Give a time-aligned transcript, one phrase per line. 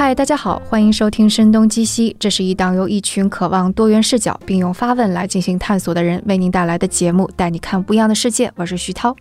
[0.00, 8.48] 嗨，大家好，欢迎收听《声东击西》，这是一档由一群渴望多元视角并用发问来进行探索的人为您带来的节目，带你看不一样的世界。
[8.54, 9.16] 我是徐涛。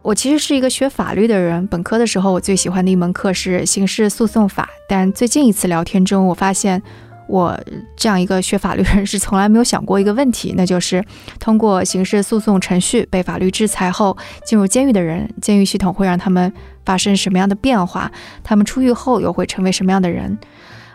[0.00, 6.82] 我其实是一个学法律的人，本科的时候我最喜欢的一门课是刑事诉讼法，但最近一次聊天中，我发现。
[7.28, 7.56] 我
[7.94, 11.04] 这样一个学法律人是从来没有想过一个问题，那就是
[11.38, 16.52] 通过刑事诉讼程序被法律制裁后进入监狱的人，监狱系统会让他们
[16.90, 18.10] 发生什么样的变化？
[18.42, 20.36] 他们出狱后又会成为什么样的人？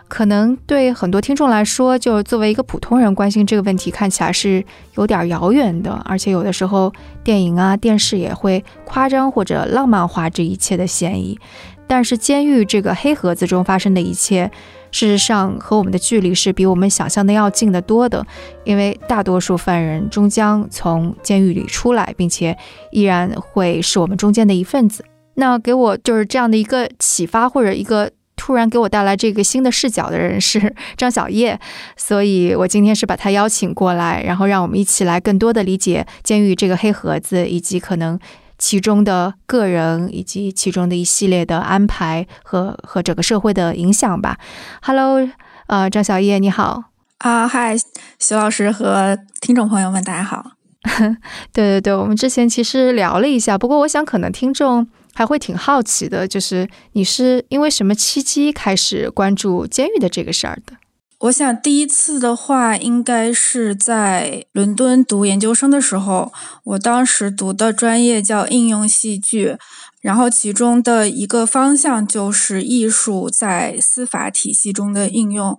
[0.08, 4.62] 可能对很多听众来说，就作为一个普通人关心这个问题，看起来是
[4.96, 6.92] 有点遥远的，而且有的时候
[7.24, 11.38] 电影啊、电视也会夸张或者浪漫化这一切的嫌疑。
[11.86, 14.50] 但是监狱这个黑盒子中发生的一切。
[14.92, 18.26] 事实上，和我们的距离是比我们想象的要近得多的，
[18.64, 22.56] 因为大多数犯人终将从监狱里出来，并且
[22.92, 25.04] 依然会是我们中间的一份子。
[25.36, 31.58] 那给我就是这样的一个启发，或者一个突然给我带来这个新的视角的人是张小叶，
[31.96, 38.18] 所以我今天是把他邀请过来，然后让我们一起来更多的理解监狱这个黑盒子，以及可能。
[38.58, 44.38] 其中的个人以及其中的一系列的安排和和整个社会的影响吧。
[44.80, 45.28] Hello，
[45.66, 46.84] 呃，张小叶你好
[47.18, 47.76] 啊，嗨，
[48.18, 50.52] 徐老师和听众朋友们，大家好。
[51.52, 60.74] 对对对，我们之前其实聊了一下，不过我想可能听众还会挺好奇的，就是你是因为什么契机开始关注监狱的这个事儿的？
[61.20, 66.30] 我想第一次的话，应该是在伦敦读研究生的时候。
[66.64, 69.56] 我当时读的专业叫应用戏剧，
[70.02, 75.58] 然后其中的一个方向就是艺术在司法体系中的应用。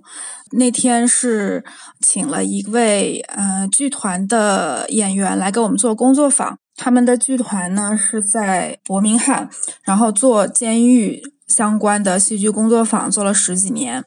[0.52, 1.66] 那天是
[2.00, 6.60] 请了一位呃剧团的演员来给我们做工作坊。
[6.78, 9.50] 他们的剧团呢是在伯明翰，
[9.84, 14.04] 然后做监狱相关的戏剧工作坊，做了十几年。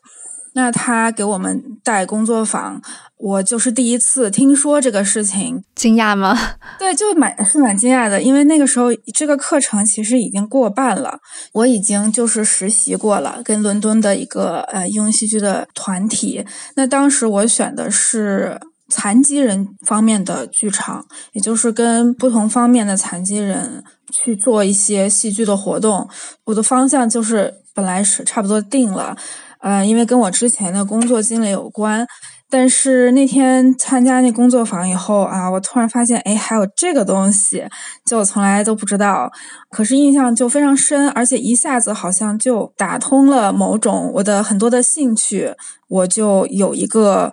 [0.53, 2.83] 那他给我们带工作坊，
[3.17, 6.37] 我就是第一次听说这个事情，惊讶吗？
[6.77, 11.21] 对，就蛮是蛮惊讶的，因为那个时候这个课程其实已经过半了，
[11.53, 16.45] 我已经就是实习过了，跟伦敦的一个呃应用戏剧的团体。
[16.75, 18.59] 那当时我选的是
[18.91, 26.09] 残疾人方面的剧场，也就是跟不同方面的残疾人去做一些戏剧的活动。
[26.45, 29.17] 我的方向就是本来是差不多定了。
[29.61, 32.07] 呃，因为跟我之前的工作经历有关，
[32.49, 37.69] 但是那天参加那工作坊以后啊，我突然发现，哎，还有这个东西，
[38.07, 39.31] 就我从来都不知道，
[39.71, 45.55] 可是印象就非常深，而且一下子好像就打通了某种我的很多的兴趣，
[45.89, 47.31] 我就有一个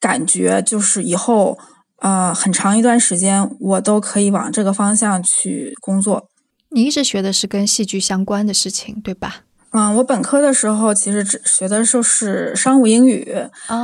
[0.00, 1.58] 感觉，就是以后
[1.98, 6.28] 呃很长一段时间我都可以往这个方向去工作。
[6.70, 9.42] 你一直学的是跟戏剧相关的事情，对吧？
[9.72, 13.32] 嗯，我本科的时候其实只学的就是商务英语，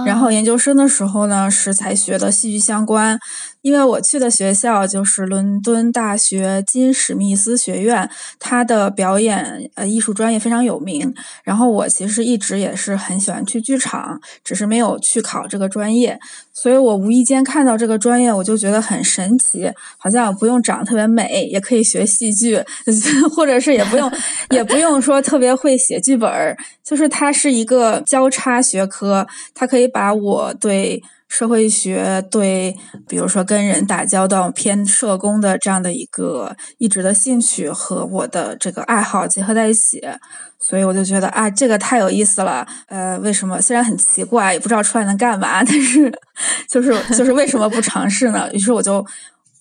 [0.05, 3.17] 然后研究生的时候呢是才学的戏剧相关。
[3.67, 11.13] 因为我去的学校就是伦敦大学金史密斯学院，它的表演呃艺术专业非常有名。
[11.43, 16.17] 然后我其实一直也是很喜欢去剧场，只是没有去考这个专业。
[16.53, 22.63] 所以我无意间看到这个专业，我就觉得很神奇，好像不用长得特别美也可以学戏剧，
[23.35, 24.09] 或者是也不用
[24.51, 31.03] 也不用说特别会写剧本儿，就是它是一个交叉学科，它可以把我对。
[31.29, 32.77] 社会学对，
[33.09, 40.01] 比如说跟人打交道、偏社工的这样的一个一直的兴趣和我的这个爱好结合在一起，
[40.59, 42.67] 所以我就觉得啊，这个太有意思了。
[42.87, 43.61] 呃，为什么？
[43.61, 46.13] 虽然很奇怪，也不知道出来能干嘛， 但是
[46.69, 48.49] 就是就是为什么不尝试呢？
[48.53, 49.05] 于是我就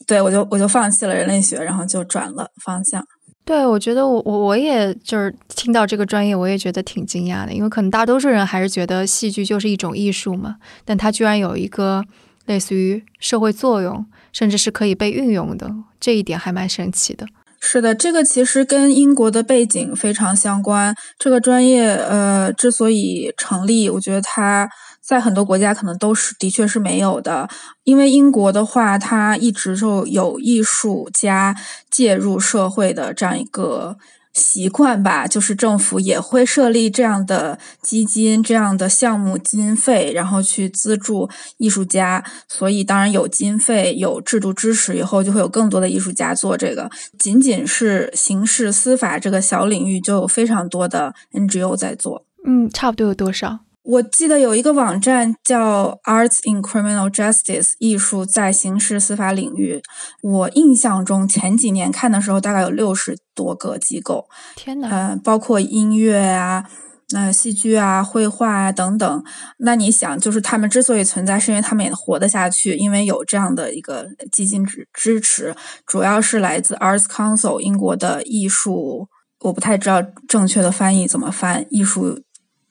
[0.06, 3.06] 对我就我就放弃了人类学，然后就转了方向。
[3.46, 12.04] 对，我觉得我我我也就是听到这个专业，我也觉得挺惊讶的，因为可能大多数人还是觉得戏剧就是一种艺术嘛，但它居然有一个
[12.48, 14.04] 类似于社会作用，
[14.34, 17.28] 甚至是可以被运用的，这一点还蛮神奇的。
[17.60, 20.96] 是的，这个其实跟英国的背景非常相关。
[21.18, 24.70] 这个专业呃之所以成立，我觉得它。
[25.06, 27.48] 在很多国家可能都是的确是没有的，
[27.84, 31.56] 因为英国的话，它一直就有艺术家
[31.92, 33.96] 介入社会的这样一个
[34.36, 42.22] 习惯吧，就是政府也会设立这样的基金、这样的项目经费，然后去资助艺术家。
[42.50, 46.90] 所以当然有经费、有制度支持以后，就会有更多的艺术家做这个。
[47.18, 52.26] 仅仅是刑事司法这个小领域，就有非常多的 NGO 在做。
[52.46, 53.60] 嗯，差不多有多少？
[53.86, 59.82] 我记得有一个网站叫 Arts in Criminal Justice，艺术在刑事司法领域。
[60.24, 64.28] 我印象中前几年看的时候，大概有六十多个机构。
[64.56, 64.90] 天哪！
[64.90, 66.66] 嗯，包括音乐啊，
[67.12, 69.24] 那戏剧啊、绘画啊等等。
[69.60, 75.56] 那你想，就是他们之所以存在，是因为他们也活得下去，因为有这样的一个基金支支持，
[75.86, 79.08] 主要是来自 Arts Council 英国的艺术，
[79.42, 82.20] 我不太知道正确的翻译怎么翻，艺术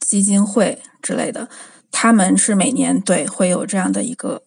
[0.00, 1.48] 基金会之类的。
[1.92, 4.42] 他们是每年对会有这样的一个，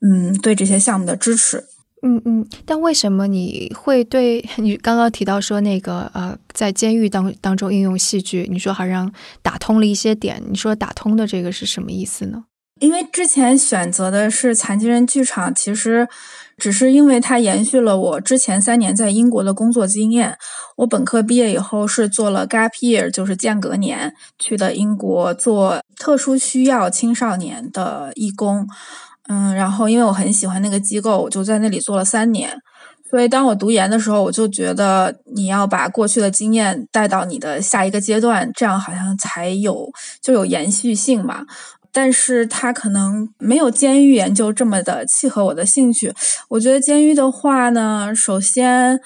[0.00, 1.64] 嗯，对这些项目的支持。
[2.00, 9.12] 嗯嗯，但为什么你会对你刚刚提到说那个呃，在监狱当当中应用戏剧，你说好像
[9.42, 12.44] 打通了一些点，你说打通的这个是什么意思呢？
[12.80, 16.08] 因为之前选择的是残疾人剧场，其实
[16.56, 20.36] 只是因为它延续了我之前三年在英国的工作经验。
[20.76, 28.66] 我本科毕业以后是做了 gap year，就是间隔年去的英国做特殊需要青少年的义工。
[29.28, 32.56] 嗯，然后因为我很喜欢那个机构，我就在那里做了三年。
[33.10, 39.90] 所以当我读研的时候，我就觉得你要把过去的经验带到你的下一个阶段，这样好像才有
[40.22, 41.44] 就有延续性嘛。
[41.92, 46.12] 但是他可能没有监狱研究这么的契合我的兴趣。
[46.48, 49.00] 我觉得监狱的话呢，首先。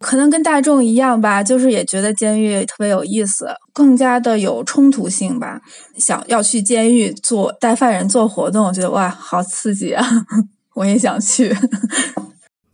[0.00, 5.62] 可能跟大众一样吧，就是也觉得监狱特别有意思，更加的有冲突性吧。
[5.96, 10.04] 想要去监狱做带犯人做活动，我觉得哇，好刺激啊！
[10.74, 11.56] 我也想去，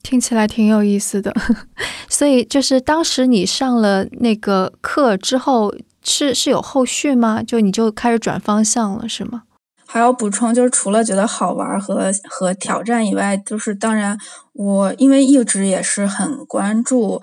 [0.02, 1.32] 听起来挺有意思的。
[2.08, 5.72] 所以就是当时你上了那个课之后，
[6.02, 7.44] 是是有后续吗？
[7.44, 9.44] 就你就开始转方向了，是吗？
[9.92, 14.16] 还要补充，就是除了觉得好玩和和挑战以外，就是当然
[14.52, 17.20] 我因为一直也是很关注，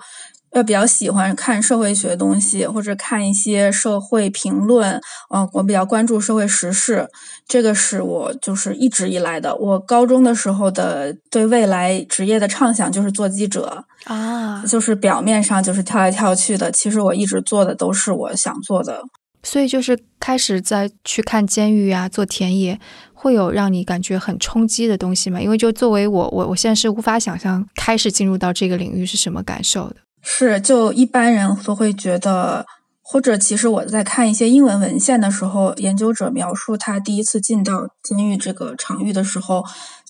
[0.50, 5.00] 呃，比较喜欢看社会学东西或者看一些社会评论，
[5.34, 7.08] 嗯，我比较关注社会时事，
[7.46, 9.56] 这个是我就是一直以来的。
[9.56, 19.02] 我高中的时候的对未来职业的畅想就是做记者啊，就是表面上就是跳来跳去的，其实我一直做的都是我想做的。
[19.42, 22.78] 所以就是开始在去看监狱啊，做田野，
[23.14, 25.40] 会有让你感觉很冲击的东西吗？
[25.40, 29.96] 因为就作为我，我我现在是无法想象开始进入到这个领域是什么感受的。
[30.22, 32.66] 是，就一般人都会觉得，
[33.00, 39.64] 或者其实我在看一些英文文献的时候，研究者描述他第一次进到监狱这个场域的时候，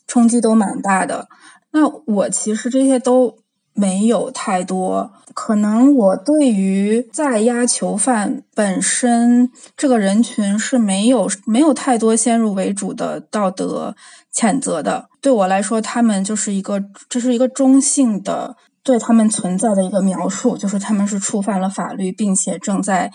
[0.06, 1.28] 冲击都蛮大的。
[1.72, 3.36] 那我其实这些都。
[3.78, 13.94] 没有太多，可能我对于在押囚犯本身这个人群是没有没有太多先入为主的道德
[14.34, 15.08] 谴责的。
[15.20, 23.12] 对我来说，他们就是一个这是一个中性的对他们存在的一个描述，就是他们是触犯了法律，并且正在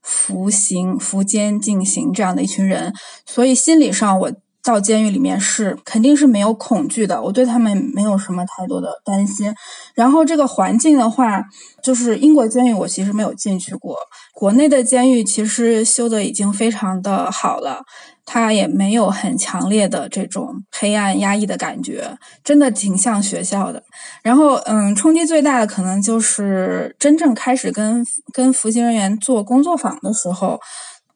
[0.00, 2.94] 服刑、服监进行这样的一群人，
[3.26, 4.32] 所以心理上我。
[4.64, 9.54] 到监狱里面是肯定是没有恐惧的，我对他们没有什么太多的担心。
[9.94, 11.44] 然后这个环境的话，
[11.82, 13.96] 就是英国监狱，我其实没有进去过。
[14.32, 17.82] 国内的监狱其实修的已经非常的好了，
[18.24, 23.82] 它也没有很强烈的这种黑暗压抑的感觉，真的挺像学校的。
[24.22, 30.58] 然后，嗯，冲击最大的可能就是真正开始跟跟服刑人员做工作坊的时候，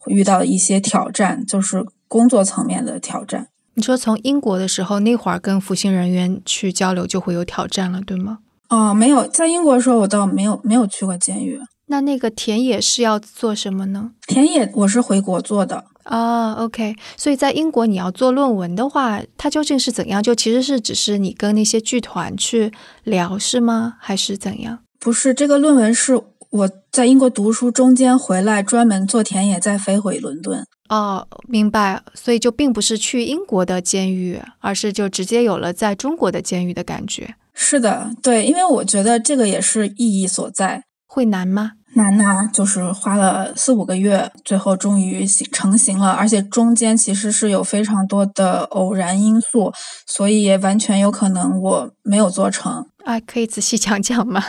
[0.08, 1.86] 遇到一些挑战，就是。
[2.10, 8.38] 工作层面的挑战，你说从英国的时候那会儿跟服刑人员去交流就会有挑战了，对吗？
[8.70, 11.60] 哦，没有，在英国的时候我倒没有没有去过监狱。
[11.88, 14.12] 那那个田野是要做什么呢？
[14.26, 16.54] 田野我是回国做的啊。
[16.54, 20.22] OK，所以在英国你要做论文的话，它究竟是怎样？
[20.22, 22.72] 就其实是只是你跟那些剧团去
[23.04, 23.96] 聊是吗？
[24.00, 24.78] 还是怎样？
[24.98, 26.18] 不是，这个论文是
[26.50, 30.64] 我在英国读书中间回来专门做田野，再飞回伦敦。
[30.88, 32.02] 哦，明白。
[32.14, 37.34] 所以就并不是去英国的监狱，而是就直接有了在中国的监狱的感觉。
[37.52, 40.84] 是的，对，因为我觉得这个也是意义所在。
[41.06, 41.72] 会难吗？
[41.94, 46.12] 难呐，就是花了四五个月，最后终于成型了。
[46.12, 49.72] 而且中间其实是有非常多的偶然因素，
[50.06, 52.86] 所以也完全有可能我没有做成。
[53.04, 54.42] 啊，可以仔细讲讲吗？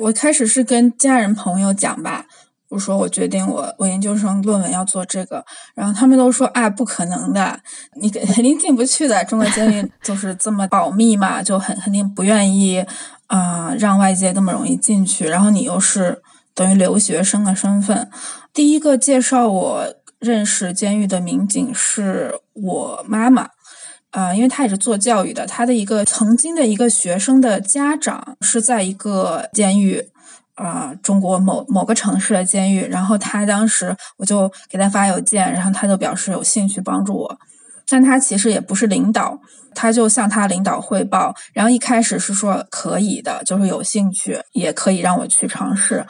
[0.00, 2.26] 我开始是跟家人朋友讲吧。
[2.70, 7.60] 我说我决定我我研究生论文要做这个，然后他们都说啊不可能的，
[8.00, 9.24] 你 肯定进不去的。
[9.24, 12.84] 中国监狱 就是这么保密嘛，就很肯定不愿意
[13.26, 15.26] 啊让外界那么容易进去。
[15.26, 16.22] 然后你又是
[16.54, 18.08] 等于留学生的身份，
[18.54, 23.48] 第一个介绍我认识监狱的民警是我妈妈，
[24.10, 30.08] 啊，因为他也是做教育的，他的一个曾经的一个学生的家长是在一个监狱。
[30.56, 37.38] 啊，中国某某个城市的监狱，然后他当时我就给他发邮件，然后他就表示有兴趣帮助我，
[37.88, 39.40] 但他其实也不是领导，
[39.74, 46.04] 他就向他领导汇报，然后一开始是说可以的，就是有兴趣，也可以让我去尝试，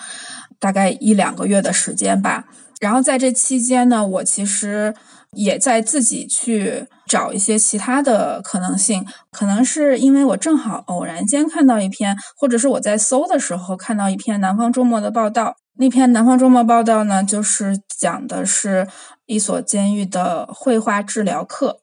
[0.59, 2.47] 大概一两个月的时间吧，
[2.81, 4.93] 然后在这期间呢，我其实
[5.35, 15.57] 也在自己去找一些其他的可能性，可能是因为我正好偶然间看到一篇，或者是我在搜的时候看到一篇《南方周末》的报道。
[15.75, 18.87] 那篇《南方周末》报道呢，就是讲的是
[19.27, 21.81] 一所监狱的绘画治疗课，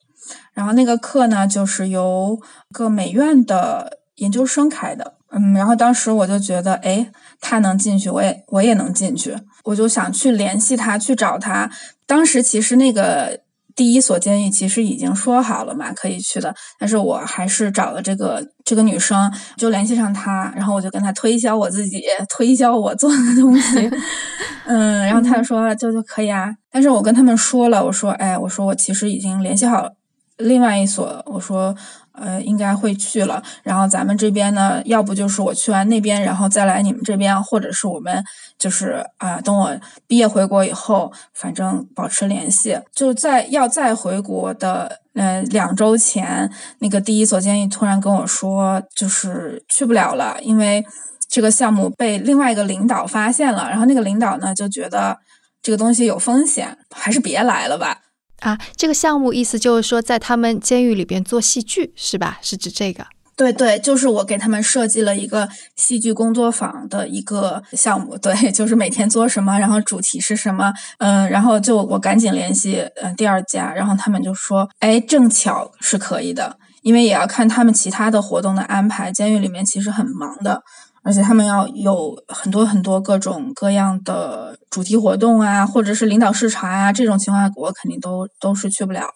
[0.53, 2.39] 然后那个课呢，就是由
[2.71, 5.15] 个美院的研究生开的。
[5.29, 11.69] 嗯，然后当时我就觉得，哎，他能进去，我也我也能进去，我就想去联系他，去找他。
[12.05, 13.41] 当时其实那个
[13.77, 23.89] 第一所监狱其实已经说好了嘛，可以去的，但是我还是找了这个这个女生，就联系上她，然后我就跟她推销我自己， 推销我做的东西。
[24.65, 29.87] 嗯，然后她说就就可以啊，但是我跟他们说了，我说，哎，我说我其实已经联系好
[30.37, 31.75] 另外一所，我说。
[32.19, 33.43] 呃，应该会去了。
[33.61, 38.23] 然后咱们这边呢，要不就是我去完那边，然后再来你们这边，或者是我们
[38.57, 42.79] 就是啊，等我毕业回国以后，反正保持联系。
[42.91, 50.83] 就在要再回国的呃两周前，那个第一所监狱突然跟我说，就是去不了了，因为
[51.29, 53.69] 这个项目被另外一个领导发现了。
[53.69, 55.19] 然后那个领导呢就觉得
[55.61, 57.99] 这个东西有风险，还是别来了吧。
[58.39, 62.37] 啊，这个项目意思就是说，在他们监狱里边做戏剧是吧？
[62.41, 63.05] 是指这个？
[63.35, 68.17] 对对，就是我给他们设计了一个戏剧工作坊的一个项目。
[68.17, 80.63] 对， 就是每天做什么，然后主题是什么，嗯，然后就我赶紧联系嗯第二家，然后他们就说，哎，正巧是可以的，因为也要看他们其他的活动的安排，监狱里面其实很忙的。
[81.07, 89.07] 而且他们要有很多很多各种各样的主题活动啊，或者是领导视察啊，这种情况我肯定都都是去不了，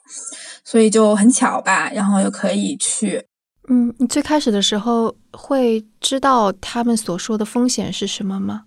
[0.63, 3.25] 所以就很巧吧，然后又可以去。
[3.67, 8.63] 嗯，你最开始的时候会知道他们所说的风险是什么吗？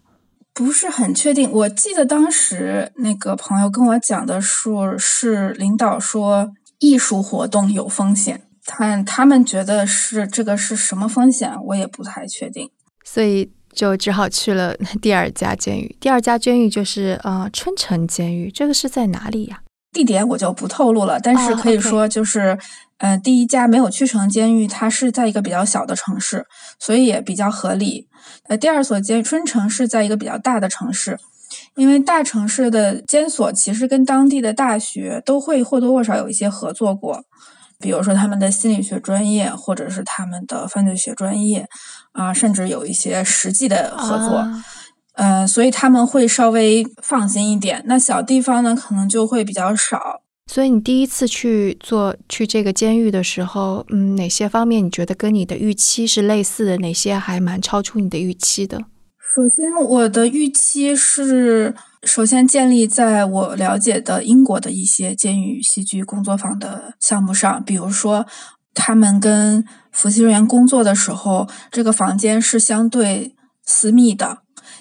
[0.53, 1.51] 不是很确定。
[1.51, 12.71] 我记得当时那个朋友跟我讲的是，是领导说艺术活动有风险，他他们觉得是这个是什么风险，我也不太确定。
[13.05, 15.97] 所以就只好去了第二家监狱。
[16.01, 19.61] 第二家监狱就是呃春城监狱，这个是在哪里呀？
[19.93, 22.59] 地点我就不透露了，但是可以说就是，
[22.99, 26.45] 呃，第一家没有去成监狱，它是在一个比较小的城市，
[26.81, 28.09] 所以也比较合理。
[28.49, 31.17] 呃，第二所监春城是在一个比较大的城市，
[31.77, 37.23] 因为大城市的监所其实跟当地的大学都会或多或少有一些合作过。
[37.79, 41.67] 比如说他们的心理学专业，或者是他们的犯罪学专业，
[42.13, 44.47] 啊，甚至有一些实际的合作，
[45.15, 47.83] 嗯，所以他们会稍微放心一点。
[47.87, 50.23] 那小地方呢，可能就会比较少。
[50.47, 56.77] 所以你第一次去做去这个监狱的时候，嗯，哪些方面你觉得跟你的预期是类似的？
[56.79, 58.79] 哪些还蛮超出你的预期的？
[58.79, 61.75] 首先，我的预期是。
[62.05, 68.27] 首先建立在我了解的英国的一些监狱戏剧工作坊的项目上，比如说
[68.73, 73.35] 他们跟服刑人员工作的时候，这个房间是相对
[73.65, 74.39] 私密的。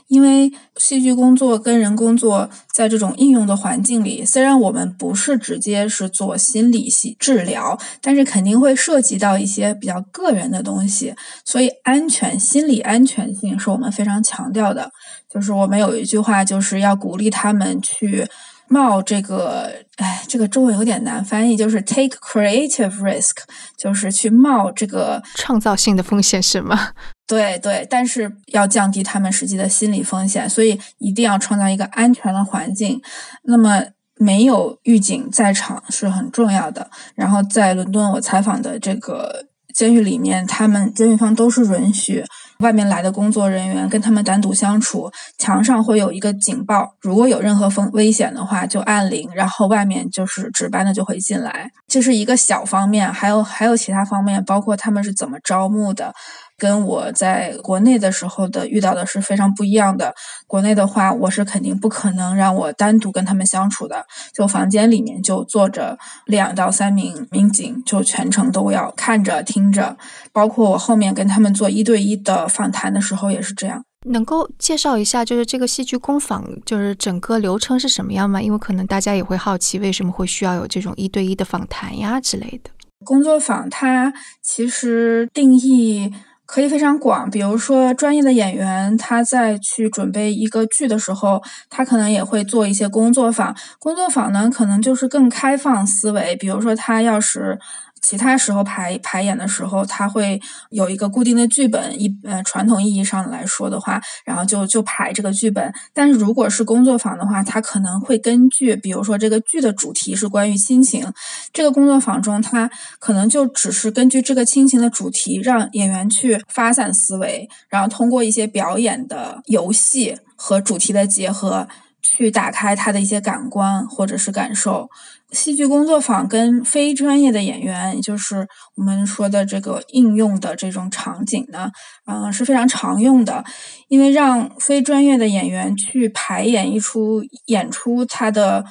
[0.08, 11.16] 因为戏剧工作跟人工作，在这种应用的环境里，虽然我们不是直接是做心理系治疗，但是肯定会涉及到一些比较个人的东西，
[11.46, 14.92] 所以安全、心理安全性是我们非常强调的。
[15.34, 18.28] 就是我们有一句话，就是要鼓励他们去。
[18.70, 23.34] 冒这个，哎，这个中文有点难翻译，就是 take creative risk，
[23.78, 26.90] 就是去冒这个创造性的风险，是吗？
[27.28, 33.00] 对对，但是要降低他们实际的心理风险，所以一定要创造一个安全的环境。
[33.44, 33.84] 那么
[34.16, 36.90] 没有狱警在场是很重要的。
[37.14, 39.46] 然后在伦敦，我采访的这个。
[39.74, 42.24] 监狱里面，他们监狱方都是允许
[42.64, 45.12] 外面来的工作人员跟他们单独相处。
[45.38, 51.70] 墙上会有一个警报，如果有任何风危险的话，就按铃，然后外面就是值班的就会进来。
[51.88, 56.14] 这是一个小方面，还有还有其他方面，包括他们是怎么招募的。
[56.58, 60.14] 跟我在国内的时候的遇到的是非常不一样的。
[60.48, 69.98] 国内的话，我是肯定不可能让我单独跟他们相处的，就房间里面就坐着两到三名民警，就全程都要看着听着。
[70.32, 73.84] 包括我后面跟他们做一对一的访谈的时候也是这样。
[74.06, 78.42] 能够介绍一下，就是这个戏剧工坊，就是整个流程是什么样吗？
[78.42, 82.70] 因为可能大家也会好奇，为什么会需要有这种一对一的访谈呀之类的。
[83.06, 86.14] 工作坊它其实定义。
[86.54, 93.56] 可以非常广，比如说专业的演员，他在去准备一个剧的时候，他可能也会做一些工作坊。
[93.80, 97.58] 工作坊呢，可能就是更开放思维，比如说他要是
[98.04, 105.74] 其他时候排排演的时候，他会有一个固定的剧本，一呃传统意义上来说的话，然后就就排这个剧本。
[105.94, 111.12] 但是如果是工作坊的话，他可能会根据，比如说这个剧的主题是关于亲情，
[111.54, 112.70] 这个工作坊中他
[113.00, 121.68] 可能就只是根据这个亲情的主题，让演员去发散思维，然后通过一些表演的游戏和主题的结合。
[122.04, 124.90] 去打开他的一些感官或者是感受。
[125.32, 131.72] 戏剧工作坊跟非专业的演员，也就是我们说的这个应用的这种场景呢，
[132.06, 133.44] 嗯，是非常常用的。
[133.88, 138.64] 因为让非专业的演员去排演一出演出，它的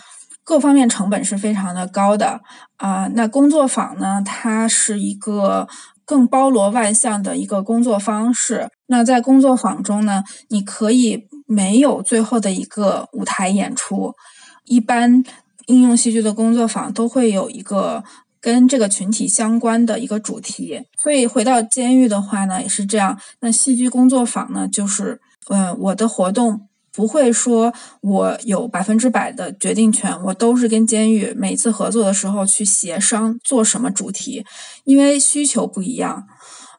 [0.44, 2.40] 各方面成本是非常的高的
[2.76, 3.08] 啊。
[3.14, 5.66] 那工作坊呢，它是一个
[6.04, 8.68] 更包罗万象的一个工作方式。
[8.86, 11.26] 那在工作坊中呢，你可以。
[11.52, 14.14] 没有最后的一个舞台演出，
[14.64, 15.22] 一般
[15.66, 18.02] 应用戏剧的工作坊都会有一个
[18.40, 20.82] 跟这个群体相关的一个主题。
[21.02, 23.18] 所以回到监狱的话呢，也是这样。
[23.40, 34.44] 那戏剧工作坊呢，就是，嗯，我的活动不会说我有百分之百的决定权，我都是跟监狱每次合作的时候去协商做什么主题，
[34.84, 36.26] 因为需求不一样。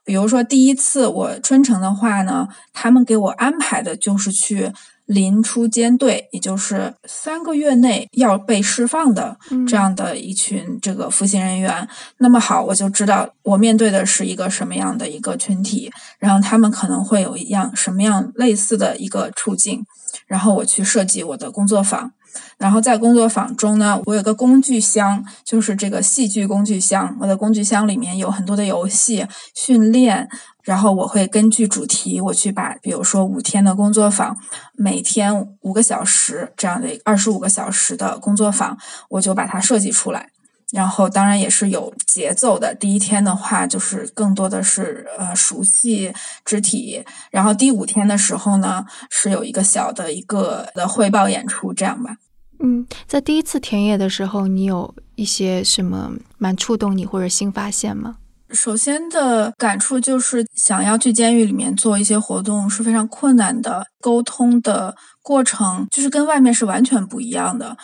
[0.05, 4.71] 比如说，第一次我春城的话呢，他们给我安排的就是去
[5.05, 11.87] 临出监队，也就是三个月内要被释放的这样的一群这个服刑人员。
[12.17, 19.85] 那么好，我就知道我面对的是一个什么样的一个群体，然后他们可能会有一样什么样类似的一个处境，
[20.27, 22.11] 然后我去设计我的工作坊。
[22.57, 27.15] 然后在工作坊中呢，我有个工具箱，就是这个戏剧工具箱。
[27.19, 30.27] 我的工具箱里面有很多的游戏训练，
[30.63, 34.35] 然后我会根据主题，我去把，比如说五天的工作坊，
[34.73, 38.77] 每天五个小时这样的二十五个小时的工作坊，
[39.09, 40.32] 我就把它设计出来。
[40.73, 42.73] 然后当然也是有节奏的。
[42.73, 46.11] 第一天的话，就是更多的是呃熟悉
[46.43, 47.03] 肢体。
[47.29, 52.17] 然后第五天的时候呢，是有一个小的一个的汇报演出，这样吧。
[52.59, 58.15] 嗯，在第一次田野的时候，你有一些什么蛮触动你或者新发现吗？
[58.49, 67.75] 首先的感触就是想要去监狱里面做一些活动是非常困难的，沟通的过程就是跟外面是完全不一样的。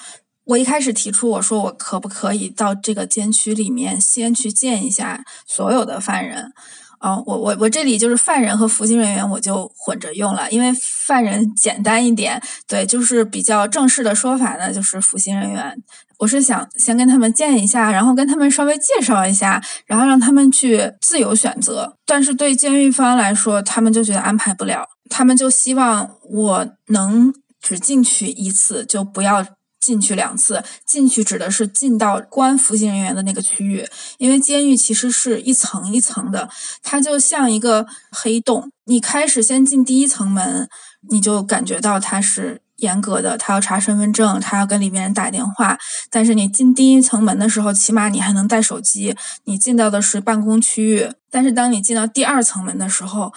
[0.50, 6.52] 我一开始提出，我说我可不可以到这个监区里面先去见一下所有的犯人？
[6.98, 10.74] 啊，我我我这里就是犯人和服刑人员，我就混着用了，因为
[11.06, 15.78] 犯人简单一点，对，就是比较正式的说法呢，就是服刑人员。
[16.18, 21.94] 我是想先跟他们见一下，然后跟他们稍微介绍一下，然后让他们去自由选择。
[22.08, 27.32] 但是对监狱方来说，他们就觉得安排不了，他们就希望我能
[27.62, 29.46] 只进去一次，就不要。
[29.80, 33.88] 进去两次，进去指的是进到关服刑人员的那个区域，
[34.18, 36.50] 因为监狱其实是一层一层的，
[36.84, 38.72] 它就像一个黑洞。
[38.86, 40.68] 你开始先进第一层门，
[41.10, 45.78] 你就感觉到它是严格的，他要查身份证，他要跟里面人打电话。
[46.10, 51.12] 但是你进第一层门的时候，起码你还能带手机，你进到的是办公区域。
[51.30, 53.32] 但是当你进到第二层门的时候，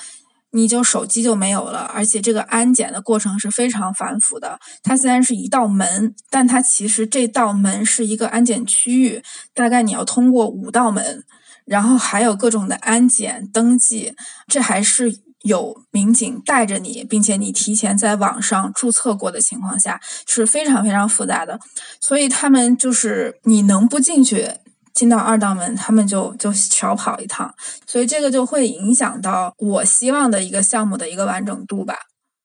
[0.55, 4.59] 你就手机就没有了，而且这个安检的过程是非常繁复的。
[4.83, 9.23] 它虽然是一道门，但它其实这道门是一个安检区域，
[9.55, 11.25] 大概你要通过五道门，
[11.65, 14.15] 然后还有各种的安检登记，
[14.47, 21.59] 这还是有民警带着你，并且你提前在网上注册过的情况下，是非常非常复杂的。
[21.99, 24.49] 所以他们就是你能不进去？
[24.95, 27.53] 进到二道门，他们就就少跑一趟，
[27.87, 31.95] 所以这个就会影响到我希望的一个项目的一个完整度吧。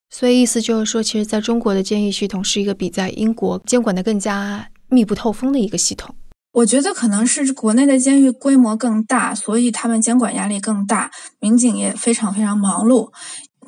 [0.09, 6.15] 所以意思就是说，其实在中国的监狱系统是一个比在英国监管的更加密不透风的一个系统。
[6.53, 13.11] 我觉得可能是国内的监狱规模更大，所以他们监管压力更大，民警也非常非常忙碌。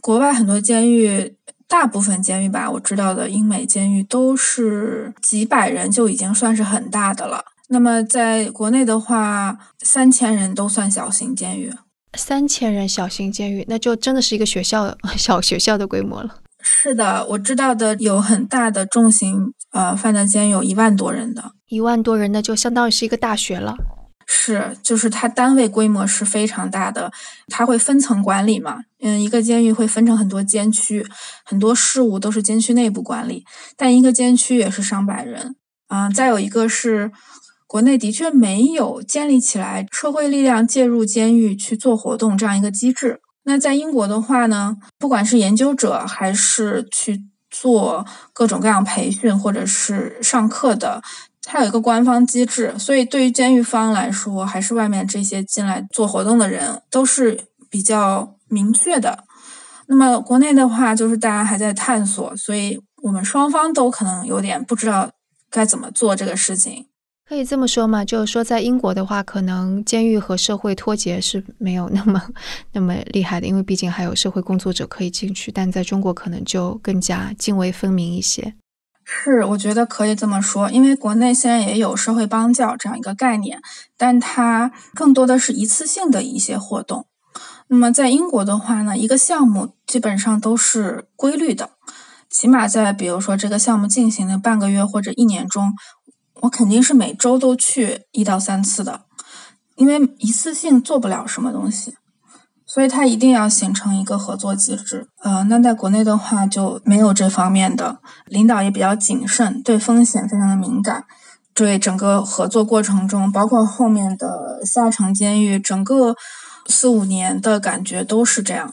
[0.01, 1.35] 国外很多监狱，
[1.67, 7.43] 大部分监狱吧，我知道的英美监狱都是几百人就已经算是很大的了。
[7.71, 11.71] 那么，在国内的话，三千人都算小型监狱。
[12.17, 16.37] 三千人小型监狱，那就真的是一个学校 小学校的规模了。
[16.61, 21.51] 是的，我知道的有很大的重型呃犯的监狱，有一万多人的。
[21.67, 23.75] 一万多人，那就相当于是一个大学了。
[24.25, 27.11] 是，就是它单位规模是非常大的，
[27.49, 28.79] 它会分层管理嘛。
[29.01, 31.05] 嗯，一个监狱会分成很多监区，
[31.45, 33.45] 很多事务都是监区内部管理，
[33.77, 35.55] 但一个监区也是上百人
[35.87, 36.09] 啊。
[36.09, 37.11] 再有一个是。
[37.69, 43.21] 国内的确没有建立起来社会力量介入监狱去做活动这样一个机制。
[43.43, 48.03] 那在英国的话呢，不管是研究者还是去做
[48.33, 51.03] 各种各样培训或者是上课的，
[51.43, 59.25] 它有一个官方机制，所以对于监狱方来说，还是外面这些进来做活动的人都是比较明确的。
[59.85, 65.11] 那么国内的话，就是大家还在探索，所以我们双方都可能有点不知道
[65.51, 66.87] 该怎么做这个事情。
[67.29, 68.03] 可以这么说吗？
[68.03, 72.19] 就是说，在英国的话，可能监狱和社会脱节是没有那么
[72.71, 75.51] 那么厉害的，因为毕竟还有社会工作者可以进去。
[75.51, 78.55] 但在中国，可能就更加泾渭分明一些。
[79.03, 83.61] 是，我觉得可以这么说，因为国内现在也有社会帮教这样一个概念，
[83.95, 87.05] 但它更多的是一次性的一些活动。
[87.67, 91.69] 那么在英国的话呢，一个项目基本上都是规律的，
[92.27, 95.73] 起码在比如说这个项目进行的半个月或者一年中，
[96.41, 99.01] 我肯定是每周都去一到三次的，
[99.75, 101.95] 因为一次性做不了什么东西。
[102.71, 107.97] 所以它一定要形成一个合作机制，呃，那在国内的话就没有这方面的，
[108.27, 111.05] 领导也比较谨慎，对风险非常的敏感，
[111.55, 116.15] 对整个合作过程中，包括后面的下城监狱，整个
[116.67, 118.71] 四五年的感觉都是这样。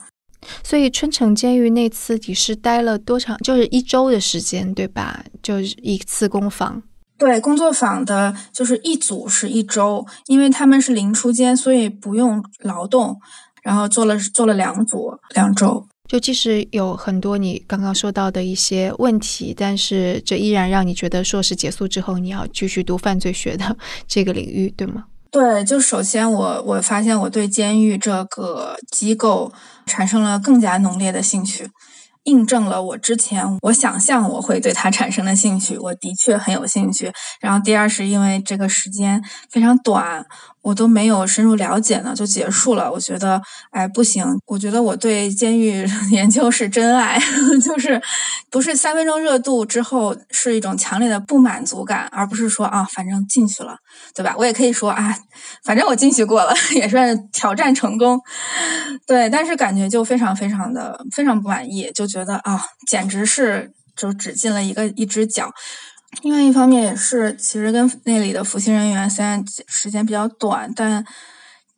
[0.63, 3.35] 所以春城监狱那次你是待了多长？
[3.39, 5.25] 就是一周的时间，对吧？
[5.41, 6.83] 就是一次工坊。
[7.17, 13.19] 对，工作坊的就是一组是一周，因为他们是零出间，所以不用劳动。
[13.63, 23.75] 然后做了做了两组两周，就即使有很多你刚刚说到的一些问题，但是这依然让你觉得硕士结束之后你要继续读犯罪学的
[24.07, 25.03] 这个领域，对吗？
[25.31, 29.51] 对，就首先我我发现我对监狱这个机构
[29.85, 31.67] 产生了更加浓烈的兴趣。
[32.27, 37.11] 印证了我之前我想象我会对它产生的兴趣，我的确很有兴趣。
[37.39, 40.25] 然后第二是因为这个时间非常短，
[40.61, 42.91] 我都没有深入了解呢就结束了。
[42.91, 47.17] 我觉得哎不行，我觉得我对监狱 研究是真爱，
[47.63, 48.01] 就是
[48.51, 53.77] 不是三分钟热度之后是一种强烈的不满足感，而不是说啊反正进去了，
[54.13, 54.35] 对吧？
[54.37, 55.15] 我也可以说啊
[55.63, 58.19] 反正我进去过了， 也算挑战成功。
[59.05, 65.51] 对，但是感觉就非常非常的非常不满意，就觉觉得啊，简直是就只进了一个一只脚。
[66.23, 71.05] 另外一方面也是，其实跟那里的服刑人员虽然时间比较短，但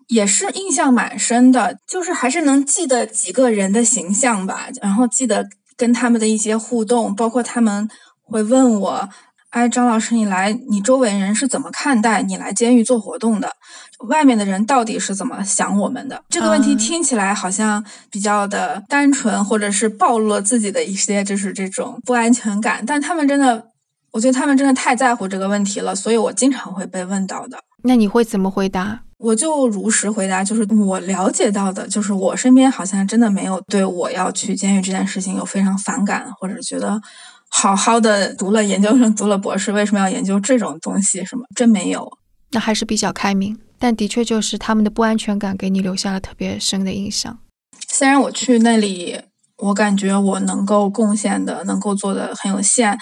[0.08, 7.90] 也是印象蛮深的，就是还是能记得几个人的形象吧，然后记得跟他们的一些互动，包括他们
[8.24, 9.10] 会问我。
[9.50, 13.50] 哎，张老师，你来，你周围人是怎么看待你来监狱做活动的？
[14.08, 16.22] 外面的人到底是怎么想我们的？
[16.30, 22.86] 这个问题听起来好像比较的单纯，或者是暴露了自己的一些就是这种不安全感。
[22.86, 23.66] 但他们真的，
[24.12, 27.58] 我觉得他们真的太在乎这个问题了，所以我经常会被问到的。
[27.84, 29.02] 那你会怎么回答？
[29.18, 37.02] 我就如实回答，就是我了解到的，就是我身边好像真的没有对我要去监狱这件事情有非常反感，或者觉得。
[37.50, 41.26] 好好的读了研究生，读了博士，为什么要研究这种东西？
[41.26, 42.12] 什么真没有？
[42.52, 47.40] 那还是比较开明，但的确就是他们的不安全感给你留下了特别深的印象。
[47.88, 49.20] 虽然我去那里，
[49.58, 52.98] 我感觉我能够贡献的、能够做的很有限，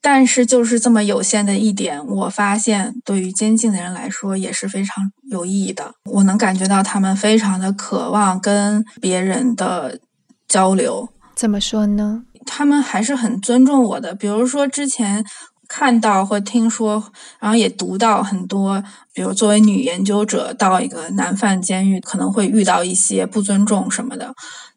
[0.00, 5.92] 但是就是这么有限的一点，我发现对于监禁的人来说也是非常有意义的。
[6.10, 9.98] 我能感觉到他们非常的渴望跟别人的
[10.46, 11.08] 交流。
[11.34, 12.24] 怎么说呢？
[12.48, 14.14] 他们还是很尊重我的。
[14.14, 15.24] 比如说，之前
[15.68, 18.82] 看到或听说，然后也读到很多，
[19.12, 24.34] 比如作为女研究者到一个男犯监狱，可能会遇到一些不尊重什么的。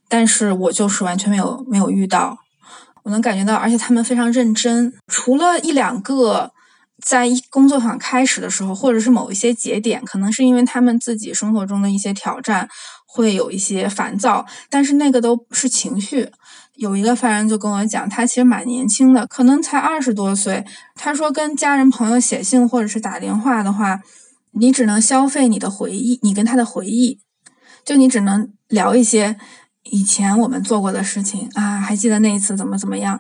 [0.10, 2.38] 但是我就是完全没有没有遇到，
[3.04, 4.94] 我能感觉到，而且他们非常认真。
[5.08, 6.52] 除了一两个，
[7.02, 12.68] 在一工作坊开始的时候，或者是某一些节点，可能是因为他们自己生活中的一些挑战，
[13.08, 16.30] 会有一些烦躁，但是那个都是情绪。
[16.76, 20.66] 有一个犯人就跟我讲，他其实蛮年轻的，可能才二十多岁。
[20.96, 24.02] 他说，跟家人朋友写信或者是打电话的话，
[24.52, 27.20] 你只能消费你的回忆，你跟他的回忆，
[27.86, 29.38] 就你只能聊一些
[29.84, 33.20] 以前我们做过的事情啊，还记得那一次怎么怎么样。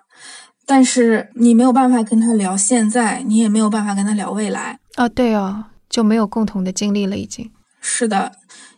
[0.66, 4.80] 但是你没有办法跟他聊现在，你也没有办法跟他聊未来。
[4.96, 8.32] 啊，对哦，就没有共同的经历了，已经是的，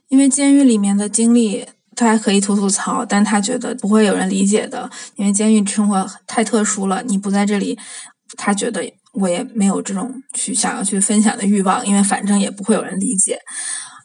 [0.10, 1.68] 因为监狱里面的经历。
[2.04, 7.02] 他还可以吐吐槽，但他觉得不会有人理解的，因为监狱生活太特殊了。
[7.04, 7.80] 你不在这里，
[8.38, 13.40] 他觉得我也没有这种去想要去分享的欲望，因为反正也不会有人理解。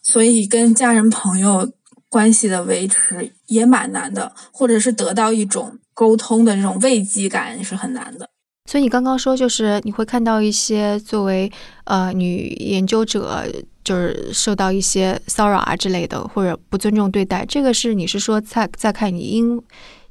[0.02, 1.68] 所以跟家人朋友
[2.08, 8.30] 关系的维持也蛮难的，或者是得到一种沟通的这种慰藉感是很难的。
[8.70, 11.50] 所以你刚刚说，就是你会看到一些作为
[11.84, 13.44] 呃女研究者。
[13.88, 19.62] 就是受到一些骚扰啊之类的，或者不尊重对待，这个是你是说在在看你英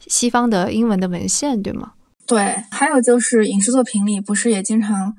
[0.08, 1.92] 西方的英文的文献对吗？
[2.26, 5.13] 对，还有就是影视作品里不是也经常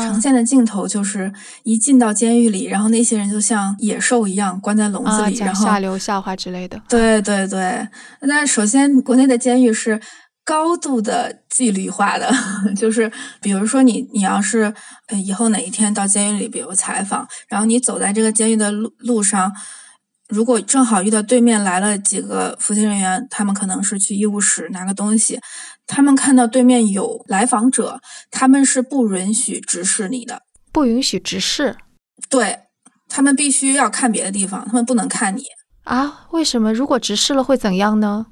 [0.00, 1.30] 呈现的镜头，就是
[1.64, 6.80] 一进到监狱里，然后那些人就像野兽一样关在笼子里，然后下流笑话之类的。
[6.88, 7.86] 对对对，
[8.20, 10.00] 那首先国内的监狱是
[10.44, 12.30] 高度的纪律化的，
[12.76, 14.72] 就是比如说你你要是
[15.08, 19.52] 呃以后哪一天到监狱里，比如采访，然后你走在这个监狱的路路上。
[20.30, 25.38] 如果正好遇到对面来了几个服刑人员，他们可能是去医务室拿个东西，
[25.86, 30.40] 他们看到对面有来访者，他们是不允许直视你的，
[30.72, 31.76] 不允许直视，
[32.30, 32.60] 对
[33.06, 35.44] 他们必须要看别的地方，他们不能看你
[35.84, 36.26] 啊？
[36.32, 36.72] 为什么？
[36.72, 38.26] 如果直视了会怎样呢？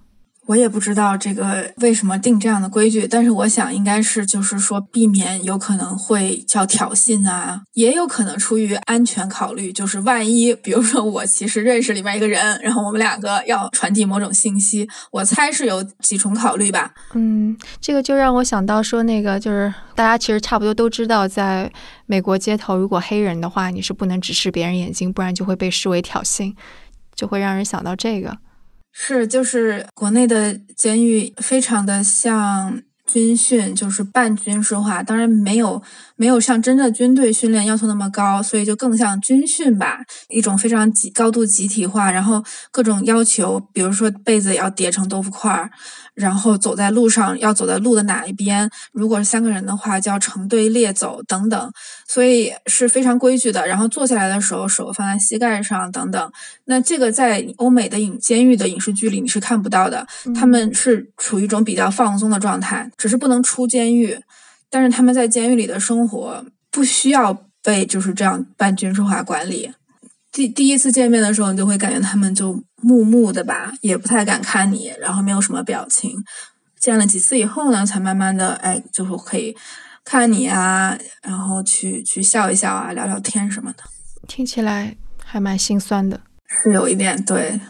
[0.47, 16.93] 我也不知道这个为什么定这样的规矩，但是我想应该是就是说避免有可能会叫挑衅啊，也有可能出于安全考虑，就是万一比如说我其实认识里面一个人，然后我们两个要传递某种信息，我猜是有几重考虑吧。
[17.15, 21.71] 嗯，这个就让我想到说那个就是大家其实差不多都知道，在
[22.07, 26.53] 美国街头如果黑人的话，你是不能直视别人眼睛，不然就会被视为挑衅，
[27.15, 28.37] 就会让人想到这个。
[28.93, 32.83] 是，就是国内的监狱非常的像。
[33.05, 35.83] 军训就是半军事化，当然没有
[36.17, 39.99] 没有像真的军队训练要求那么高，所以就更像军训吧，
[40.31, 45.71] 一种非常集高度集体化，然后各种要求，比如说被子要叠成豆腐块儿，
[46.15, 51.73] 然后走在路上要走在路的哪一边，如果是三个人的话就要成队列走等等，
[52.07, 53.67] 所以是非常规矩的。
[53.67, 56.33] 然后坐下来的时候手放在膝盖上等等，
[56.67, 62.91] 那这个在欧美的影监狱的影视剧里你是看不到的，他们是处于一种比较放松的状态。
[62.97, 64.19] 只是不能出监狱，
[64.69, 69.73] 但是他们在监狱里的生活不需要被就是这样半军事化管理。
[70.33, 76.17] 第第一次见面的时候，你就会感觉他们就木木的吧，也不太敢看你，然后没有什么表情。
[76.81, 79.55] 见了几次以后呢，才慢慢的哎，就是可以
[80.05, 83.85] 看你啊，然后去去笑一笑啊，聊聊天什么的。
[84.27, 87.61] 听起来还蛮心酸的，是有一点对。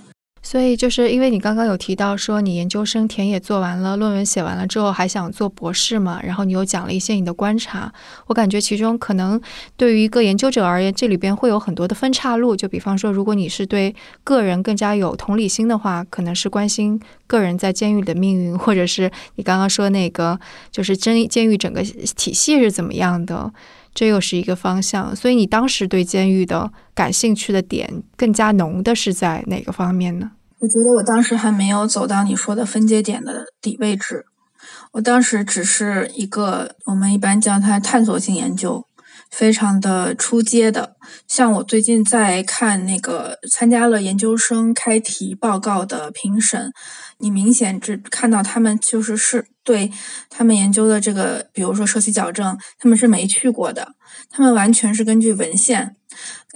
[0.45, 7.93] 所以就是因为你刚刚有提到说你研究生田野做完了，论文写完了之后还想做博士嘛，然后你又讲了一些你的观察，
[8.27, 9.41] 我感觉其中可能
[9.77, 12.57] 对于一个研究者而言，这里边会有很多的分岔路。
[12.57, 20.39] 就比方说，如果你是对个人更加有同理心的话，可能是关心个人在监狱里的命运，或者是你刚刚说那个
[20.73, 23.53] 就是监监狱整个体系是怎么样的。
[23.95, 30.33] 这又是一个方向，所以你当时对监狱的感兴趣的点更加浓的是在哪个方面呢？
[30.59, 34.25] 我觉得我当时还没有走到你说的分界点的底位置，
[34.93, 38.87] 我当时只是一个我们一般叫它探索性研究。
[39.31, 40.95] 非常的出阶的，
[41.27, 46.71] 像我最近在看那个参加了研究生开题报告的评审，
[47.23, 49.91] 你明显只看到他们就是是对
[50.29, 53.95] 他们研究的这个，比如说社区矫正，他们是没去过的，
[54.29, 55.97] 他们完全是根据文献。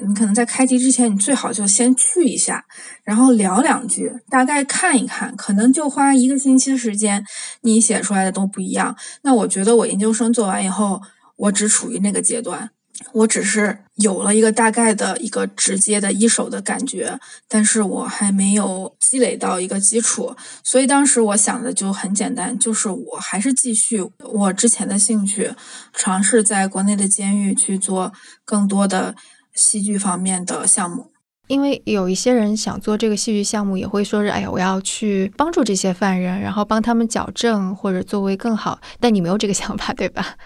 [0.06, 2.66] 你可能在开题之前，你最好就先去一下，
[3.02, 7.24] 然后聊两句，大概看一看，可能就花一个星期时间，
[7.62, 8.94] 你写出来的都不一样。
[9.22, 11.00] 那我觉得我研究生做完以后。
[11.38, 12.70] 我只处于那个阶段，
[13.12, 25.52] 我只是有了一个大概的一个直接的一手的感觉，但是我还没有积累到一个基础，所以当时我想的就很简单，就是我还是继续我之前的兴趣，
[25.92, 28.12] 尝试在国内的监狱去做
[28.44, 29.14] 更多的
[29.54, 31.12] 戏剧方面的项目。
[31.48, 40.36] 因为有一些人想做这个戏剧项目，也会说是，哎呀，我要去帮助这些犯人，然后帮他们矫正或者作为更好，但你没有这个想法，对吧？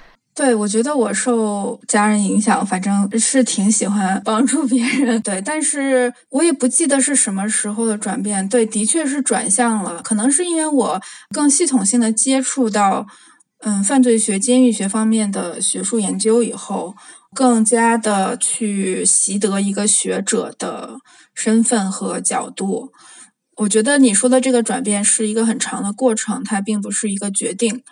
[0.41, 5.21] 对，我觉得我受家人影响，反正是挺喜欢帮助别人。
[5.21, 8.49] 对，但是我也不记得是什么时候的转变。
[8.49, 10.99] 对，的确是转向了，可能是因为我
[11.35, 13.07] 更系统性的接触到，
[13.59, 16.95] 嗯，犯罪学、监狱学方面的学术研究以后，
[17.35, 20.97] 更加的去习得一个学者的
[21.35, 22.93] 身份和角度。
[23.59, 27.83] 我觉得你说的这个转变是一个很长的过程，它并不是一个决定，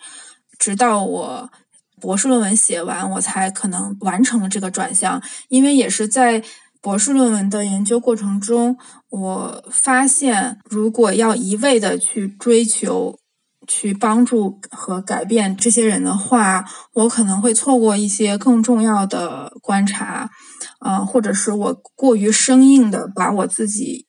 [0.57, 1.51] 直到我。
[1.99, 5.21] 博士论文写完，我才可能完成了这个转向。
[5.47, 6.43] 因为也是在
[6.81, 8.77] 博士论文的研究过程中，
[9.09, 13.19] 我发现，如果要一味的去追求、
[13.67, 20.29] 去帮助和改变这些人的话，我可能会错过一些更重要的观察，
[20.79, 24.07] 啊，或者是我过于生硬的把我自己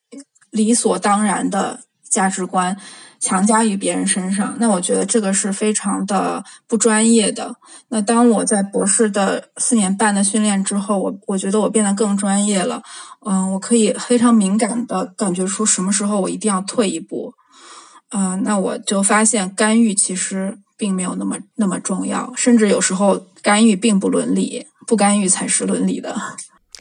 [0.51, 2.77] 理所当然的价值观。
[3.21, 7.55] 强加于别人身上，那我觉得这个是非常的不专业的。
[7.91, 12.83] 那当我在博士的四年半的训练之后，我我觉得我变得更专业了。
[13.27, 17.35] 嗯，我可以非常敏感的感觉出什么时候我一定要退一步。
[18.13, 26.17] 嗯，那我就发现干预其实并没有那么那么重要，甚至有时候干预并不伦理，不干预才是伦理的。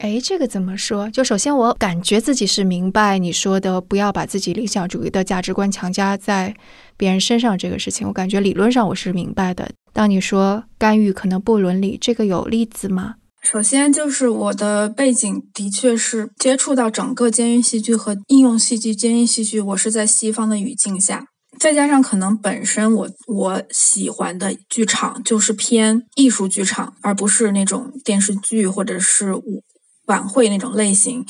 [0.00, 1.10] 哎，这个怎么说？
[1.10, 6.54] 就首先，我感觉自己是明白你说的，不要把自己理想主义的价值观强加在
[6.96, 8.08] 别人身上这个事情。
[8.08, 9.70] 我感觉理论上我是明白的。
[9.92, 13.16] 当你说干预可能不伦理，这个有例子吗？
[13.42, 21.26] 首先，就是我的背景的确是接触到整个监狱戏剧和应用戏剧、监狱戏剧，我是在西方的语境下，
[21.58, 29.62] 再加上可能本身我我喜欢的剧场就是偏艺术剧场，而不是那种电视剧或者是舞。
[30.10, 31.24] 晚会那种类型，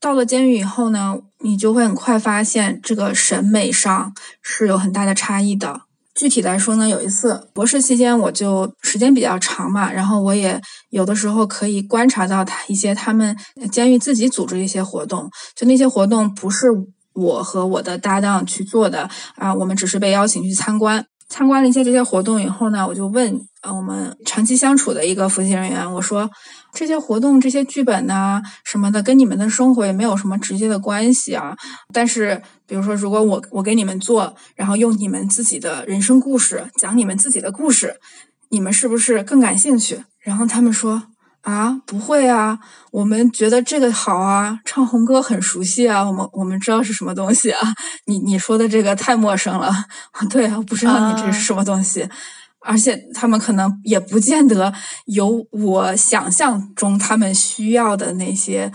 [0.00, 5.82] 到了监狱以后呢，你就会很快发现这个审美上是有很大的差异的。
[6.14, 13.36] 具体来说呢，有一次博士期间，我就时间比较长嘛，然后我也有的时候可以观察到他一些他们
[13.70, 16.66] 监狱自己组织一些活动，就那些活动不是
[17.12, 21.04] 我和我的搭档去做的啊，我们只是被邀请去参观。
[21.30, 26.28] 参观了一下这些活动以后呢，我就问呃我们长期相处的一个服刑人员，我说
[26.74, 31.56] 这些活动、这些剧本呐什么的，跟你们的生活也没有什么直接的关系啊。
[31.94, 38.00] 但是，比如说，如果我我给你们做，然后用你们自己的人生故事讲你们自己的故事，
[38.48, 40.04] 你们是不是更感兴趣？
[40.18, 41.09] 然后他们说。
[41.42, 42.58] 啊，不会啊，
[42.90, 47.58] 我们觉得这个好啊，唱红歌很熟悉啊，我们我们知道是什么东西啊。
[48.06, 49.72] 你你说的这个太陌生了，
[50.28, 52.08] 对啊，不知道你这是什么东西，
[52.60, 54.72] 而且他们可能也不见得
[55.06, 58.70] 有我想象中他们需要的那些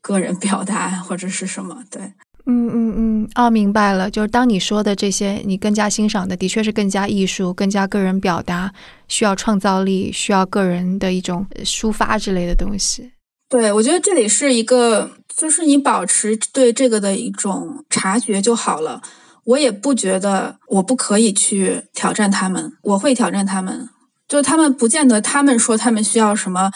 [0.00, 2.14] 个人表达或者是什么，对。
[2.50, 8.72] 嗯嗯嗯，哦，明白了，就是当你说的这些，你更加欣赏的，的确是更加艺术、更加个人表达，
[9.06, 13.12] 需要创造力，需要个人的一种抒发之类的东西。
[13.50, 19.02] 对，我觉得这里是一个，就是你保持对这个的一种察觉就好了。
[19.44, 23.90] 我也不觉得我不可以去挑战他们，我会挑战他们，
[24.26, 26.70] 就他们不见得他们说他们需要什么，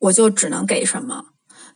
[0.00, 1.24] 我就只能给什么，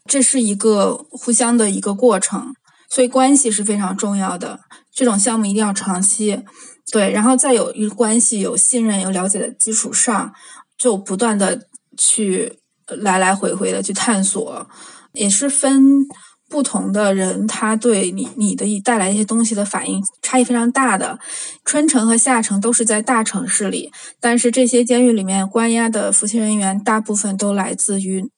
[0.05, 2.55] 这是一个互相的一个过程。
[2.88, 6.42] 所以关系是非常重要的，这种项目一定要长期，
[6.90, 10.33] 对，然后再有一关系、有信任、有了解的基础上，
[10.79, 11.66] 就不断的
[11.98, 14.66] 去来来回回的去探索，
[15.12, 16.07] 也是分
[16.48, 21.18] 不同的人，他对你你的一带来一些东西的反应差异非常大的。
[21.66, 28.31] 春城和夏城都是在大城市里，但是这些监狱里面关押的服刑人员大部分都来自于。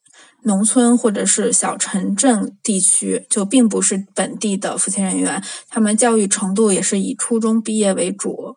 [0.45, 8.57] 农村或者是小城镇地区，就并不是本地的服刑人员，他们教育程度也是以初中毕业为主，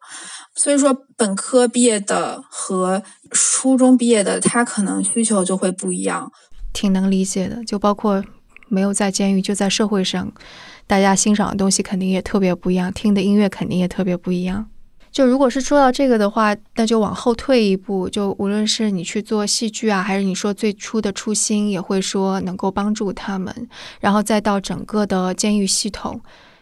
[0.56, 6.32] 所以说本科毕业的和初中毕业的，他可能需求就会不一样，
[6.72, 7.63] 挺能理解的。
[7.65, 8.24] 就包括
[8.67, 10.32] 没有在监狱，就在社会上，
[10.88, 14.69] 大家欣赏的东西肯定也特别不一样，听的音乐肯定也特别不一样。
[15.13, 26.19] 就如果是说到这个的话，那就往后退一步，就无论是你去做戏剧啊，还是你说最初的初心，也会说能够帮助他们，然后再到整个的监狱系统，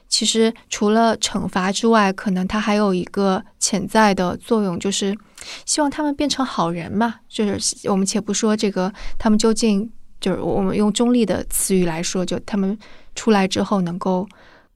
[0.09, 5.17] 其实除了惩罚之外，可能它还有一个潜在的作用，就是
[5.65, 7.15] 希望他们变成好人嘛。
[7.29, 12.77] 就是我们且不说这个，他们究竟就是我们用中立的词语来说，就他们
[13.15, 14.27] 出来之后能够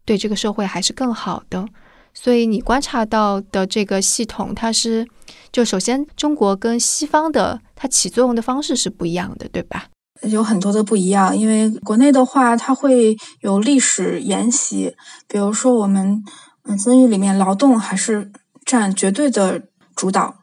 [0.06, 1.68] 对这个社会还是更好的。
[2.18, 5.06] 所以你观察到的这个系统，它是
[5.52, 9.90] 就首先中国跟西方的它起作用的方式是不一样的，对吧？
[10.24, 14.96] 有很多的不一样，因为国内的话，它会有历史沿袭，
[15.28, 16.24] 比如说我们
[16.64, 18.32] 嗯监狱里面劳动还是
[18.66, 19.62] 占绝对的
[19.94, 20.38] 主导，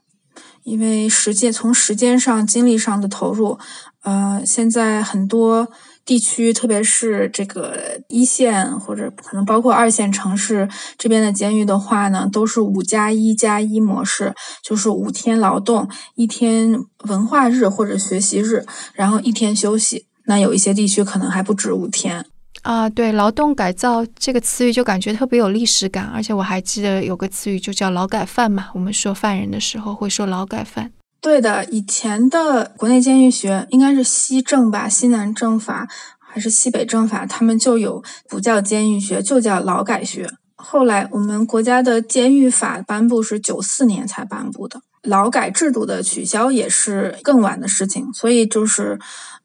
[0.62, 3.58] 因为时间从时间上、精力上的投入，
[4.02, 5.66] 呃，现在很多。
[6.04, 20.06] 地区，特别是这个一线或者可能包括二线城市这边的监狱的话呢，都是五加一加一模式，就是五天劳动，一天文化日或者学习日，然后一天休息。
[20.26, 22.24] 那有一些地区可能还不止五天
[22.62, 22.88] 啊。
[22.88, 28.68] 对，劳动改造这个词语就感觉特别有历史感，而且我还记得有个词语就叫劳改犯嘛。
[28.74, 30.92] 我们说犯人的时候会说劳改犯。
[31.22, 40.28] 对的，以前的国内监狱学应该是西政吧，西南政法还是西北政法，他们就有不叫监狱学，就叫劳改学。
[40.56, 48.12] 后来我们国家的监狱法颁布是九四年才颁布的，劳改制度的取消也是更晚的事情。
[48.12, 48.98] 所以就是，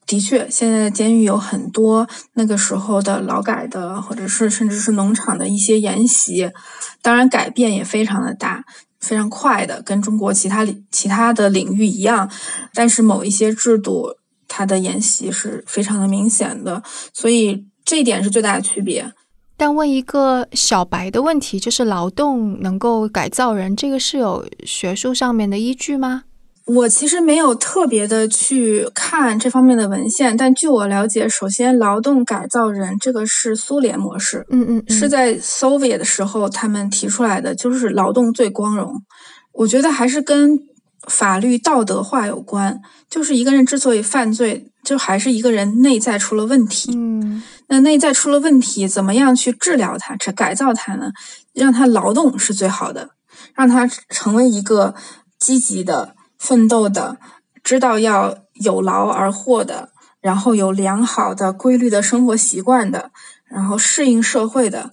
[0.07, 6.51] 的确，现在的监狱有很多那个时候的劳改的，或者是甚至是农场的一些沿袭，
[7.03, 8.63] 当然改变也非常的大。
[8.99, 12.29] 非常快的，跟中国其他其他的领域一样，
[12.73, 14.15] 但是某一些制度
[14.47, 16.81] 它的沿袭是非常的明显的，
[17.13, 19.13] 所以这一点是最大的区别。
[19.59, 26.25] 但问一个小白的问题，就是劳动能够改造人，这个是有学术上面的依据吗？
[26.67, 39.01] 我其实没有特别的去看这方面的文献，但据我了解，首先劳动改造人这个是苏联模式，嗯嗯，是在 Soviet 的时候他们提出来的，就是劳动最光荣。
[39.53, 40.59] 我觉得还是跟
[41.07, 46.91] 法律道德化有关，就是一个人之所以犯罪，就还是一个人内在出了问题。
[46.93, 51.11] 嗯，那内在出了问题，怎么样去治疗他、去改造他呢？
[51.53, 53.11] 让他劳动是最好的，
[53.55, 54.93] 让他成为一个
[55.39, 56.16] 积极的。
[56.37, 57.17] 奋斗的，
[57.63, 59.89] 知道要有劳而获的，
[60.21, 63.11] 然后有良好的规律的生活习惯的，
[63.49, 64.91] 然后适应社会的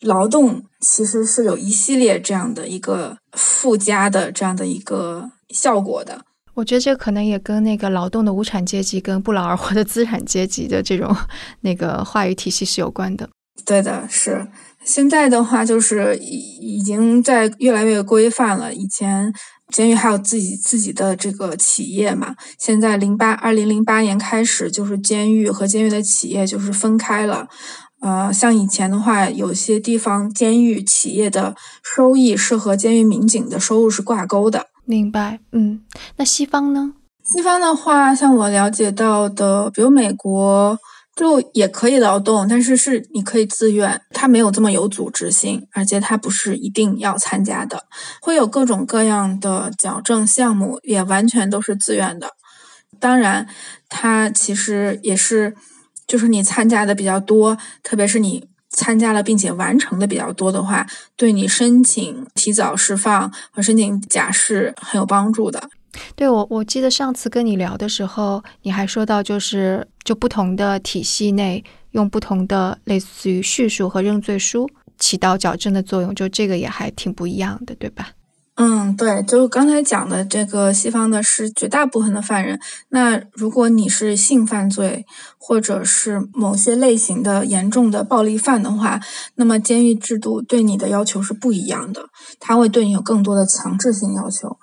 [0.00, 6.22] 劳动，其实是有一系列这样的一个附加的这样的一个效果的。
[6.54, 11.16] 我觉得这可能也跟那个劳动的无产阶级跟不劳而获的资产阶级的这种
[11.60, 13.28] 那个话语体系是有关的。
[13.64, 14.46] 对的，是
[14.84, 19.32] 现在的话就是已已经在越来越规范了，以前。
[19.70, 22.34] 监狱还有自己自己的这个企业嘛？
[22.58, 27.48] 现在零八二零零八年开始，就是监狱和监狱的企业就是分开了。
[28.00, 34.66] 呃，像以前的话，有些地方监狱企业的收益是和监狱民警的收入是挂钩的。
[34.84, 35.82] 明白，嗯，
[36.16, 36.92] 那西方呢？
[37.22, 40.78] 西方的话，像我了解到的，比如美国。
[41.20, 47.84] 就也可以劳动，但是是你可以自愿，它没有这么有组织性，而且它不是一定要参加的，
[48.22, 52.30] 会有各种各样的矫正项目，也完全都是自愿的。
[52.98, 53.46] 当然，
[53.90, 55.54] 它其实也是，
[56.06, 65.68] 就是你参加的比较多，特别是你参加了并且完成的比较多的话，对你申请提早释放和申请假释很有帮助的。
[66.14, 71.62] 对我，我记得上次跟你聊的时候，你还说到，就是就不同的体系内
[71.92, 74.68] 用不同的类似于叙述和认罪书
[74.98, 78.10] 起到矫正的作用，就这个也还挺不一样的，对吧？
[78.56, 82.60] 嗯，对，就刚才讲的这个西方的是绝大部分的犯人，
[82.90, 85.06] 那如果你是性犯罪
[85.38, 89.00] 或者是某些类型的严重的暴力犯的话，
[89.36, 94.58] 那么监狱制度对你的要求是不一样的，它会对你有更多的强制性要求。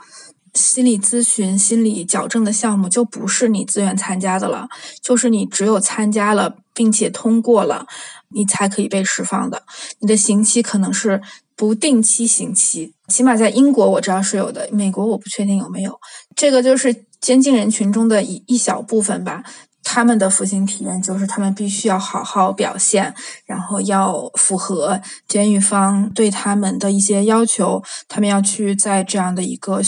[0.57, 4.67] 心理咨询、心理矫正的项目就不是你自愿参加的了，
[5.01, 7.85] 就是你只有参加了并且通过了，
[8.29, 9.63] 你才可以被释放的。
[9.99, 11.21] 你的刑期可能是
[11.55, 15.97] 不定期刑期，起码在英国我知道是有的，美国我不确定有没有。
[16.35, 19.43] 这个就是监禁人群中的一一小部分吧。
[19.89, 24.99] 他们的服刑体验就是他们必须要好好表现，然后要符合
[25.29, 29.81] 监狱方对他们的一些要求，他们要去在这样的一个。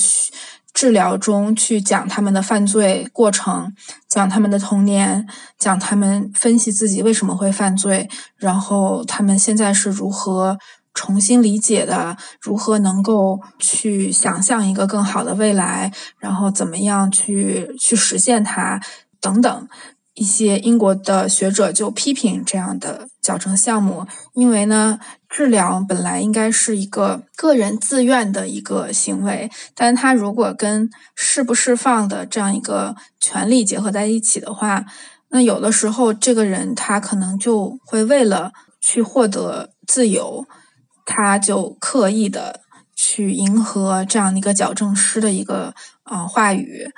[0.79, 3.73] 治疗中去讲他们的犯罪过程，
[4.07, 5.27] 讲他们的童年，
[5.57, 8.07] 讲他们分析自己为什么会犯罪，
[8.37, 10.57] 然后他们现在是如何
[10.93, 18.79] 重新理解的，如何能够去想象一个更好的未来，然后怎么样去去实现它
[19.19, 19.67] 等等。
[20.15, 24.99] 一些英国的学者就批评这样的矫正项目，因为呢，
[25.29, 34.83] 治疗本来应该是一个个人自愿的一个行为，但他如果跟释不释放的这样一个权利结合在一起的话，
[35.29, 38.51] 那有的时候这个人他可能就会为了
[38.81, 40.45] 去获得自由，
[41.05, 42.59] 他就刻意的
[42.93, 46.91] 去迎合这样的一个矫正师的一个呃话语，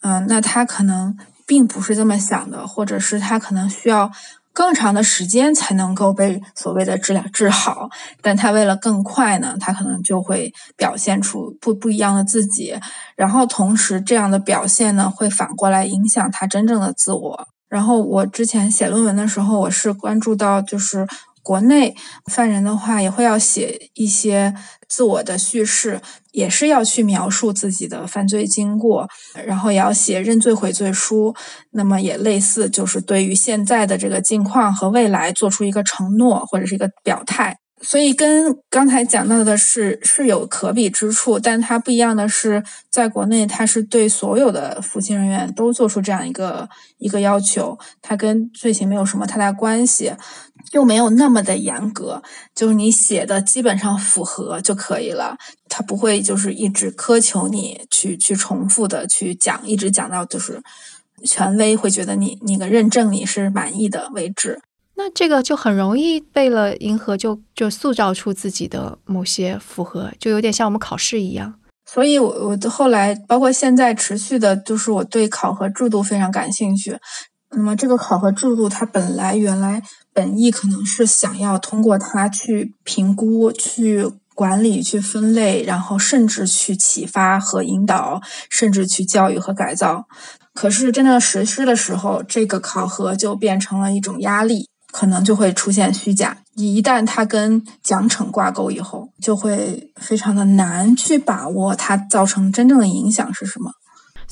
[0.00, 1.18] 嗯，那他可能。
[1.52, 4.10] 并不是这么想的，或者是他可能需要
[4.54, 7.90] 更长的时间才能够被所谓的治疗治好，
[8.22, 12.74] 但他为了更快呢，他可能就会表现出不不一样的自己，
[13.16, 17.46] 然后同时这样的表现呢，会反过来影响他真正的自我。
[17.68, 21.06] 然后我之前写论文的时候，我是关注到就是。
[21.44, 21.96] 国内
[22.30, 24.54] 犯人的话，也会要写一些
[24.88, 26.00] 自我的叙事，
[26.32, 29.08] 也是要去描述自己的犯罪经过，
[29.46, 31.34] 然后也要写认罪悔罪书。
[31.70, 37.58] 那么也类似，就是对于现在的这个境况和未来做出一个承诺或者是一个表态。
[37.84, 46.68] 所以跟刚才讲到的是是有可比之处，但它不一样的是，在国内它是对所有的服刑人员都做出这样一个
[46.98, 50.12] 一个要求，它跟罪行没有什么太大关系，
[50.70, 52.22] 又没有那么的严格，
[52.54, 55.36] 就是你写的基本上符合就可以了，
[55.68, 60.62] 他不会就是一直苛求你去去重复的去讲，一直讲到就是
[61.24, 64.60] 权威会觉得你那个认证你是满意的为止。
[64.94, 71.54] 那这个就很容易为了迎合，就就塑造出自己的某些符合，就有点像我们考试一样。
[71.84, 76.96] 所以，我我后来包括现在持续的，就是我对考核制度非常感兴趣。
[77.54, 79.82] 那么这个考核制度，它本来原来
[80.12, 90.06] 本意可能是想要通过它去评估、去管理、去分类，然后甚至去启发和引导，甚至去教育和改造。
[90.54, 96.38] 可是真正实施的时候，这个考核就变成了一种压力，可能就会出现虚假。
[96.54, 103.72] 一旦它跟奖惩挂钩以后，就会非常的难去把握它造成真正的影响是什么。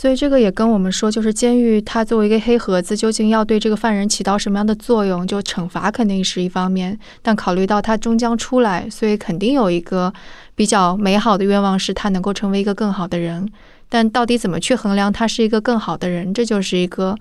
[0.01, 5.27] 所以这个也跟我们说，就是监狱它作为一个黑盒子，究竟要对这个犯人起到什么样的作用？
[5.27, 10.11] 就惩罚肯定是一方面，但考虑到他终将出来，所以肯定有一个
[10.55, 13.47] 比较美好的愿望，是他能够成为一个更好的人。
[13.91, 17.15] 但到底怎么去衡量他是一个更好的人，这就是一个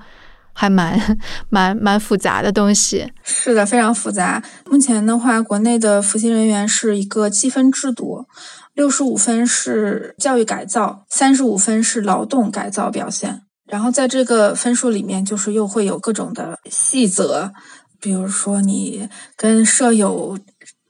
[0.59, 3.09] 还蛮蛮蛮复杂的东西。
[3.23, 4.43] 是的，非常复杂。
[4.69, 8.25] 目前的话，国内的服刑人员是一个积分制度。
[8.73, 13.43] 六十五分是教育改造，三十五分是劳动改造表现。
[13.67, 17.53] 然后在这个分数里面，就是又会有各种的细则，
[18.01, 19.07] 比如说你
[19.37, 20.37] 跟舍友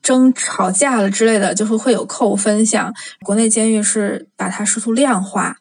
[0.01, 2.91] 争吵架了之类的，就是会有扣分项。
[3.23, 5.55] 国内监狱是把它试图量化，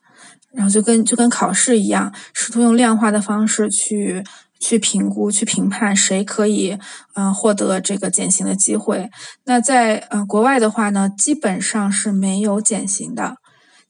[0.59, 4.25] 然后就跟就跟考试一样，试图用量化的方式去。
[4.61, 6.77] 去评估、去评判谁可以，
[7.15, 9.09] 嗯，获得这个减刑的机会。
[9.45, 13.37] 那在呃国外的话呢，基本上是没有减刑的，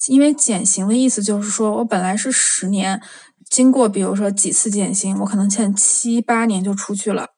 [0.08, 3.00] 因为减刑的意思就是说我本来是十年，
[3.48, 7.28] 经过比如说几次减刑，我可能欠七八年就出去了，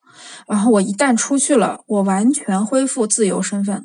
[0.49, 3.85] 然后我一旦出去了，我完全恢复自由身份。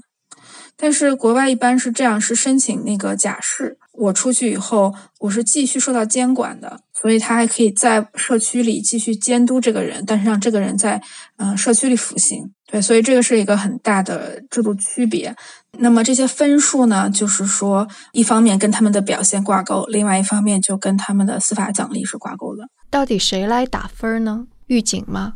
[0.76, 3.78] 但是国外一般是这样，是申请那个假释。
[3.98, 11.02] 我出去以后，我是继续受到监管的，所以他还可以在社区里继续监督这个人，但是让这个人在
[11.38, 12.52] 嗯社区里服刑。
[12.68, 15.36] 对，所以这个是一个很大的制度区别。
[15.78, 22.64] 那么这些分数呢，就是说一方面跟他们的表现挂钩，另外一方面就跟他们的司法奖励是挂钩的。
[22.90, 24.48] 到底谁来打分呢？
[24.68, 25.34] 狱警吗？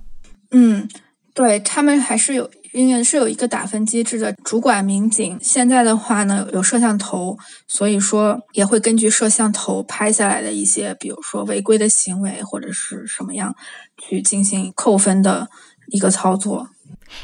[0.51, 0.89] 嗯，
[1.33, 2.49] 对他们还是有。
[2.71, 13.55] 因为是有一个打分机制的，主管民警现在的话呢有摄像头，所以说也会根据摄像头拍下来的一些，比如说违规的行为或者是什么样，
[13.97, 15.47] 去进行扣分的
[15.87, 16.69] 一个操作。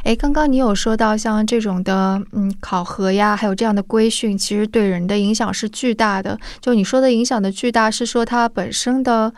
[0.03, 6.39] 哎，刚刚你有说到像这种的，嗯，考核呀，还有这样的规训，其实对人的影响是巨大的。
[6.59, 9.31] 就你说的影响的巨大，是说它本身的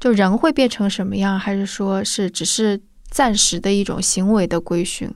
[0.00, 5.08] 就人会变成什么样，还是说是只是暂时的一种行为的规训？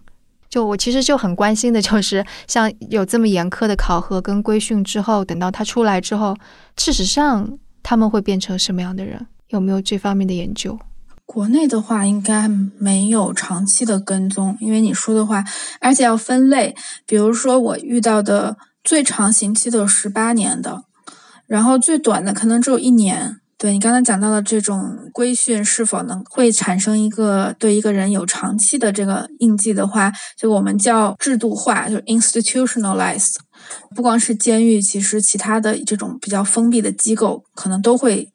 [0.48, 6.36] 就我其实就很关心的，就是像有这么严苛的考核跟规训之后，等到他出来之后，
[6.76, 9.26] 事实上他们会变成什么样的人？
[9.48, 10.78] 有没有这方面的研究？
[11.24, 15.44] 国内的话应该没有长期的跟踪，因为你说的话，
[15.80, 16.74] 而且要分类。
[17.04, 20.84] 比如说我遇到的最长刑期都有十八年的，
[21.46, 23.40] 然后最短的可能只有一年。
[23.58, 33.36] 对你刚才讲到的这种规训是否能会产生一个对一个人有长期的这个印记的话，就我们叫制度化，就 institutionalized。
[33.94, 38.30] 不光是监狱，其实其他的这种比较封闭的机构，可能都会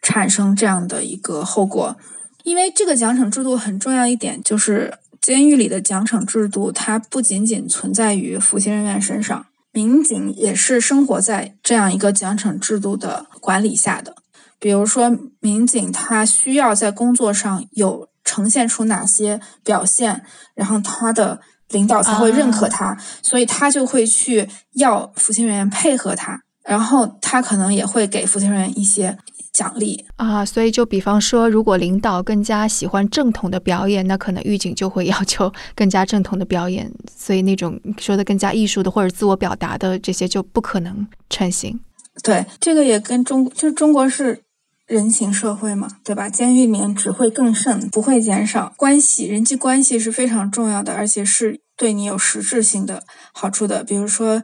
[0.00, 1.94] 产生这样的一个后果。
[2.42, 14.16] 因为这个奖惩制度很重要一点，就是监狱里的奖惩制度，它不仅仅存在于服刑人员身上，民警也是生活在这样一个奖惩制度的管理下的。
[14.62, 15.10] 比如说，
[15.40, 20.22] 民警他需要在工作上有呈现出哪些表现，
[20.54, 21.40] 然后他的
[21.70, 29.18] 领导才会认可他，所以他就会去要服刑人员配合他，然后他可能也会给服刑人员一些
[29.52, 30.44] 奖励啊。
[30.44, 41.80] 所以就比方说，如果领导更加喜欢正统的表演，那可能狱警就会要求更加正统的表演，所以那种说的更加艺术的或者自我表达的这些就不可能成型。
[42.22, 44.44] 对，这个也跟中就是中国是。
[44.86, 46.28] 人情社会嘛，对吧？
[46.28, 48.72] 监狱里面只会更甚，不会减少。
[48.76, 53.84] 关系、人际关系是非常重要的，而且是对你有实质性的好处的。
[53.84, 54.42] 比如说，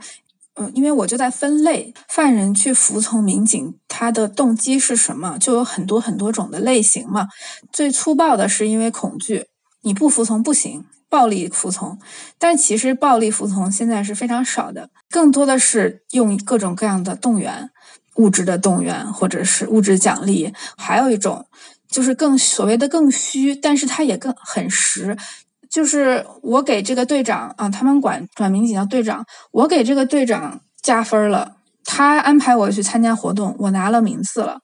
[0.55, 5.36] 嗯，因为我就在分类犯人去服从民警，他的动机是什么？
[5.39, 7.28] 就有很多很多种的类型嘛。
[7.72, 9.47] 最粗暴的是因为恐惧，
[9.82, 11.99] 你不服从不行，暴力服从。
[12.39, 17.70] 但其实暴力服从现在是非常少的，更多的是用各种各样的动员。
[18.19, 21.47] 物质的动员，或者是物质奖励，还有一种
[21.89, 25.16] 就是更所谓的更虚，但是它也更很实，
[25.71, 34.59] 就是我给这个队长啊，他们管管民警叫队长，我给这个队长加分了，他安排我去参加活动，我拿了名次了，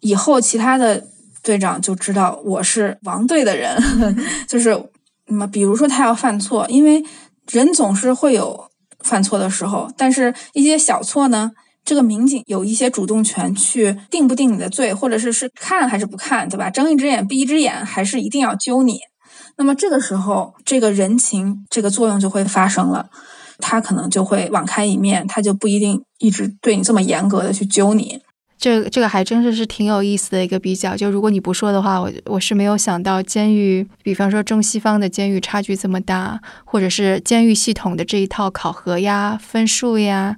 [0.00, 1.04] 以后其他的
[1.42, 3.76] 队长就知道我是王队的人，
[4.46, 4.80] 就是
[5.26, 7.04] 那么比如说他要犯错，因为
[7.50, 11.50] 人总是会有犯错的时候，但是一些小错呢。
[11.84, 16.70] 这个民警有一些主动权去定不定你的罪，或者是是看还是不看，对吧？
[16.70, 19.00] 睁一只眼闭一只眼，还是一定要揪你？
[19.56, 23.10] 那么这个时候，这个人情这个作用就会发生了，
[23.58, 28.20] 他可能就会网开一面，他就不一定一直对你这么严格的去揪你。
[28.56, 30.96] 这这个还真是是挺有意思的一个比较。
[30.96, 40.36] 就如果你不说的话，我我是没有想到监狱，比方说中西方的监狱差距这么大，或者是监狱系统的这一套考核呀、分数呀。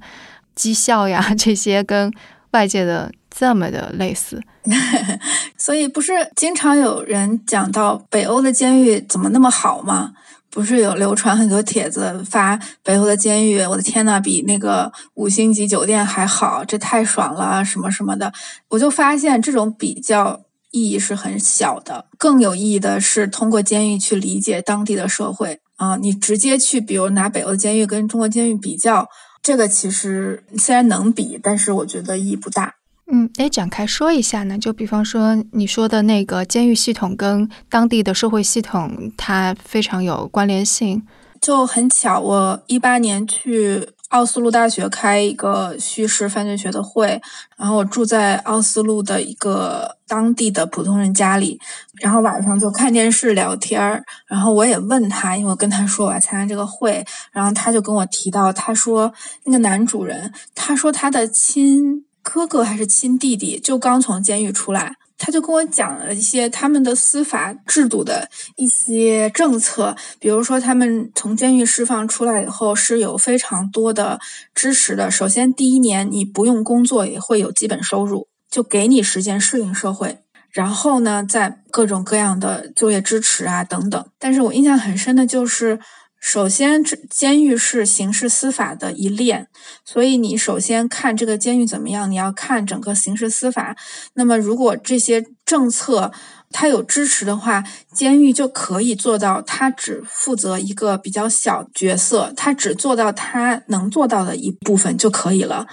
[0.54, 2.12] 绩效呀， 这些跟
[2.52, 4.40] 外界的这么的类似，
[5.58, 10.12] 所以不是经常有人讲到北欧的监狱怎么那么好吗？
[10.50, 18.32] 不是有流传很多帖子发北欧的监狱，我的天呐，比那个五星级酒店还好，这太爽了，什么什么的。
[18.68, 25.96] 我就发现这种比较意义是很小的，更有意义的是通过监狱去理解当地的社会啊。
[25.96, 29.08] 你直接去，比如拿北欧的监狱跟中国监狱比较。
[29.44, 32.76] 这个其实虽然能比，但是我觉得意义不大。
[33.12, 34.58] 嗯，哎，展开说一下呢？
[34.58, 41.06] 就比方说你说的那个监狱系统跟当地的社会系统，它非常有关联性。
[41.42, 43.90] 就很巧，我一八年去。
[44.14, 47.20] 奥斯陆大学开一个叙事犯罪学的会，
[47.56, 51.60] 然后我住在奥斯陆的一个当地的普通人家里，
[51.94, 59.12] 然后晚上就看电视聊天儿，然后我也问他，因为我跟他说我要参加这个会，然后他就跟我提到，他说
[59.46, 64.94] 那个男主人，他说他的亲哥哥还是亲弟弟就刚从监狱出来。
[65.16, 74.18] 他就跟我讲了一些他们的司法制度的一些政策，比如说他们从监狱释放出来以后是有非常多的
[74.54, 75.10] 支持的。
[75.10, 80.18] 首先，第一年你不用工作也会有基本收入，就给你时间适应社会。
[80.50, 84.06] 然后呢，在各种各样的就业支持啊等等。
[84.18, 85.80] 但是我印象很深的就是。
[86.24, 89.46] 首先，这监狱是刑事司法的一链，
[89.84, 93.76] 所以你首先看这个监狱怎么样，你要看整个刑事司法。
[94.14, 96.10] 那么，如果这些政策
[96.50, 97.62] 它有支持的话，
[97.92, 105.66] 监狱就可以做到，它只负责一个比较小角色，它只做到它能做到的一部分就可以了，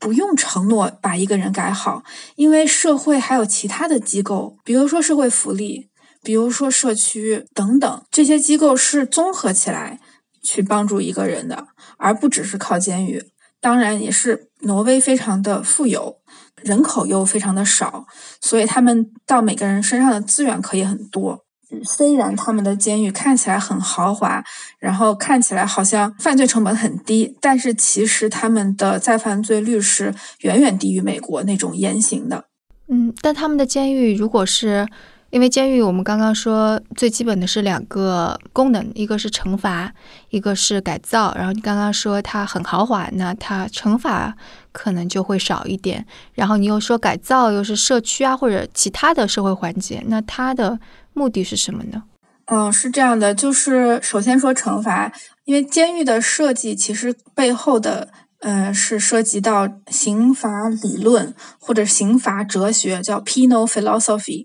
[0.00, 2.02] 不用承诺把一个人改好，
[2.34, 5.91] 因为社会还有其他的机构，比如说社会福利。
[6.22, 9.98] 比如说社区等等这些机构是综合起来
[10.42, 11.66] 去帮助一个人的，
[11.96, 13.24] 而不只是靠监狱。
[13.60, 16.16] 当然，也是挪威非常的富有，
[16.62, 18.06] 人口又非常的少，
[18.40, 21.44] 所以他们到每个人身上的资源可以很多。
[21.84, 24.44] 虽然他们的监狱看起来很豪华，
[24.78, 32.46] 然后看起来好像犯罪成本很低，但是其实他们的再犯罪率是远远低于美国那种严刑的。
[32.88, 34.88] 嗯，但他们的监狱如果是。
[35.32, 39.90] 因为监狱，我们刚刚说最基本的是两个功能，一个是惩罚，
[40.28, 41.32] 一个是改造。
[41.34, 44.36] 然后你刚刚说它很豪华，那它惩罚
[44.72, 46.04] 可能就会少一点。
[46.34, 50.78] 然后你又说改造又是社区啊或者其他的社会环节，那它的
[51.14, 52.02] 目的是什么呢？
[52.44, 55.10] 嗯，是这样的，就是首先说惩罚，
[55.46, 58.10] 因为监狱的设计其实背后的，
[58.40, 64.44] 呃，是涉及到刑法理论或者刑法哲学，叫 penal philosophy。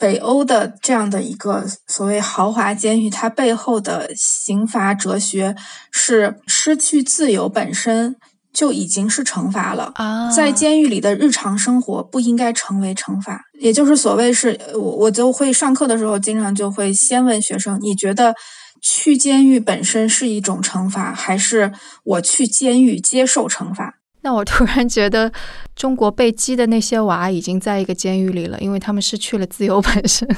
[0.00, 5.54] 北欧的这样的一个所谓豪华监狱，它背后的刑罚哲学
[5.92, 8.16] 是失去自由本身
[8.50, 10.30] 就已经是惩罚了啊。
[10.30, 18.34] 在监狱里的日常生活不应该成为惩罚，也就是所谓是，我我就会上课的时候经常就会先问学生：你觉得
[18.80, 21.70] 去监狱本身是一种惩罚，还是
[22.02, 23.99] 我去监狱接受惩罚？
[24.22, 25.32] 那我突然觉得，
[25.74, 30.28] 中国被击的那些娃已经在一个监狱里了，因为他们失去了自由本身。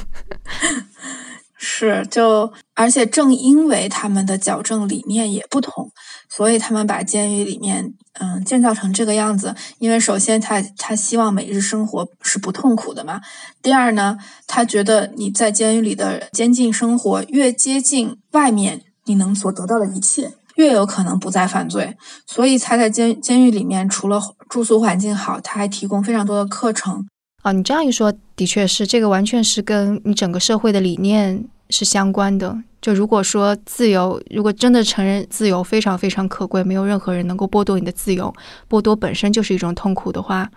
[1.65, 5.93] 是，就而且正因为他们的矫正理念也不同，
[6.29, 9.55] 所以他们把监狱里面嗯建造成这个样子。
[9.79, 13.21] 因为首先他他希望每日生活是不痛苦的嘛。
[13.63, 14.19] 第二呢，
[14.49, 20.33] 他觉得你在监狱里的监禁生活越接近外面你能所得到的一切。
[20.57, 21.97] 越有可能不再犯罪，
[22.27, 27.07] 所以才在监监狱里面，除了住宿环境好，他还提供非常多的课程。
[27.43, 32.57] 啊，你这样一说，的确是这个，完全是跟你整个社会的理念是相关的。
[32.81, 38.33] 就如果说自由，如果真的承认自由非常非常可贵，没有任何人能够剥夺你的自由，
[38.69, 40.49] 剥夺本身就是一种痛苦的话，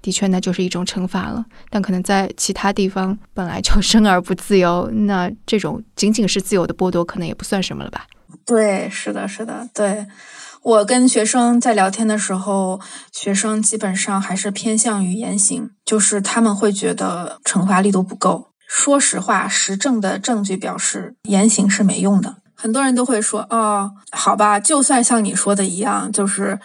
[0.00, 1.44] 的确那就是一种惩罚了。
[1.68, 8.06] 但可能在其他地方本来就 生而不自由，那这种仅仅是自由的剥夺，可能也不算什么了吧。
[8.46, 10.06] 对，是的，是的，对
[10.62, 12.80] 我跟学生在聊天的时候，
[13.12, 18.48] 学生基本上还是偏向于言行，就是他们会觉得惩罚力度不够。
[18.68, 22.36] 说实话，实证的证据表示言行是没用的。
[22.54, 26.60] 很多人都会说，哦，好吧，就算像你说的一样，就是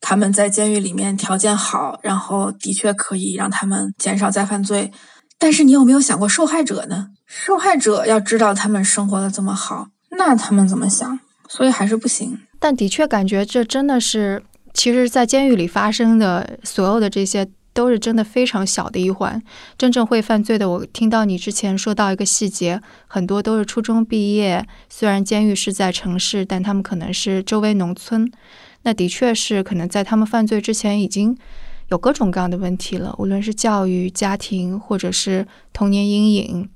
[0.00, 4.92] 他们在监狱里面条件好，然后的确可以让他们减少再犯罪。
[5.38, 7.08] 但是你有没有想过受害者呢？
[7.26, 11.18] 受害者要知道他们生活的这么好，那他们怎么想？
[11.48, 12.38] 所以还是不行。
[12.58, 14.42] 但的确感觉这真的是，
[14.74, 19.42] 其实，在监狱里发生的所有的这些，都是真的非常小的一环。
[19.78, 28.30] 真正会犯罪的，我听到你之前说到一个细节，很多都是初中毕业，虽然监狱是在城市，但他们可能是周围农村。
[28.82, 31.36] 那的确是可能在他们犯罪之前已经。
[31.88, 36.70] 有各种各样的问题了，无论是教育、家庭，或者是童年阴影，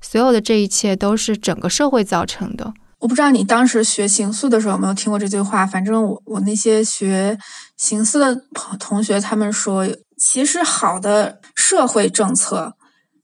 [0.00, 2.72] 所有的这一切都是整个社会造成的。
[2.98, 7.38] 我不知道你当时学刑诉的时候有没有听过这句话，反正我我那些学
[7.76, 9.86] 刑诉的朋同学他们说，
[10.18, 12.74] 其实好的社会政策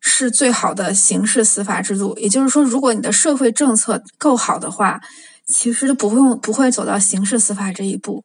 [0.01, 2.17] 是最好的刑事司法制度。
[2.17, 4.99] 也就是说，如果你的社会政策够好的话，
[5.47, 8.25] 其实不会不会走到刑事司法这一步。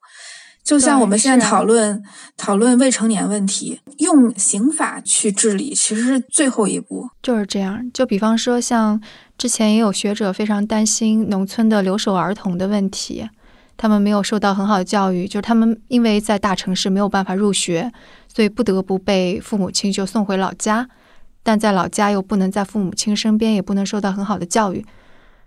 [0.63, 2.01] 就像我们现在讨论
[2.37, 7.09] 讨论未成年问题，用刑法去治理，其实是最后一步。
[7.21, 7.89] 就是这样。
[7.91, 9.01] 就比方说，像
[9.37, 13.27] 之前也有学者非常担心农村的留守儿童的问题，
[13.75, 17.91] 他们没有受到很好的教育，就是他们因为在大城市没有办法入学，
[18.33, 20.87] 所以不得不被父母亲就送回老家，
[21.43, 24.85] 但在老家又不能在父母亲身边，也不能受到很好的教育，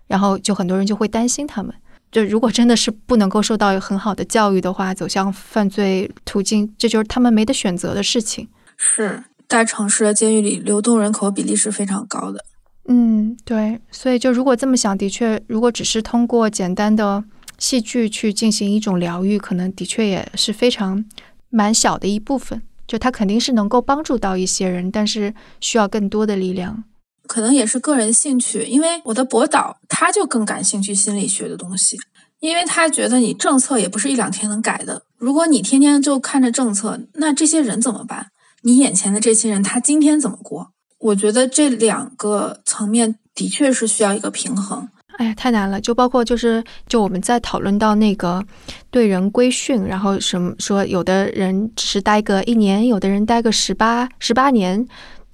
[0.09, 1.73] 然后就很多人就会担心他们。
[2.15, 8.47] 就如果真的是不能够受到很好的教育的话，走向犯罪途径，这就是他们没得选择的事情。
[8.77, 12.45] 是大城市的监狱里流动人口比例是非常高的。
[12.87, 13.81] 嗯，对。
[13.91, 17.25] 所以就如果这么想，的确，如果只是通过简单的
[17.59, 21.05] 戏剧去进行一种疗愈，可能的确也是非常
[21.51, 22.63] 蛮小的一部分。
[22.87, 26.85] 就他肯定是能够帮助到一些人，但是需要更多的力量。
[27.27, 31.97] 可能也是个人兴趣，因为我的博导他就更感兴趣心理学的东西，
[32.41, 35.03] 因为他觉得你政策也不是一两天能改的。
[35.17, 38.27] 如果你天天就看着政策，那这些人怎么办？
[38.63, 40.69] 你眼前的这些人他今天怎么过？
[40.99, 44.89] 我觉得这两个层面的确是需要一个平衡。
[45.17, 45.81] 哎呀，太难了！
[45.81, 48.45] 就包括就是就我们在讨论到那个
[48.91, 54.85] 对人规训，然后什么说有的人只是待个一年，有的人待个十八十八年。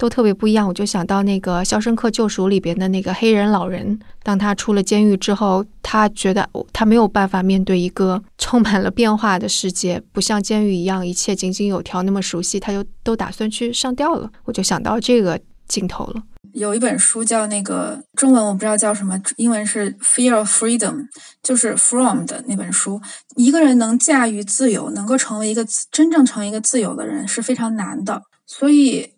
[0.01, 14.31] 都特别不一样，我就想到那个《肖申克救赎》里边的那个黑人老人，当他出了监狱之后，他觉得他没有办法面对一个充满了变化的世界，不像监狱一样一切井井有条那么熟悉，他就都打算去上吊了。
[14.47, 15.39] 我就想到这个
[15.69, 16.23] 镜头了。
[16.55, 20.95] 有一本书叫那个中文我不知道叫什么，英文是《Fear of Freedom》，
[21.43, 22.99] 就是 From 的那本书。
[23.37, 29.11] 一个人能驾驭自由，能够成为一个真正成为一个自由的人是非常难的，所以。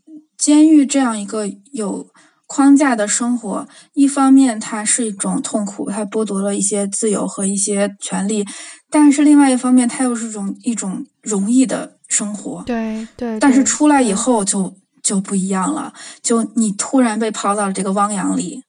[0.42, 2.08] 监狱这样一个有
[2.48, 8.42] 框架的生活，一方面它是一种痛苦，它剥夺了一些自由和一些权利；
[8.90, 12.64] 但是另外一方面，它又是种一种容易的生活。
[12.66, 13.38] 对对。
[13.38, 18.64] 但是出来以后就就不一样了，就你突然被抛到了这个汪洋里，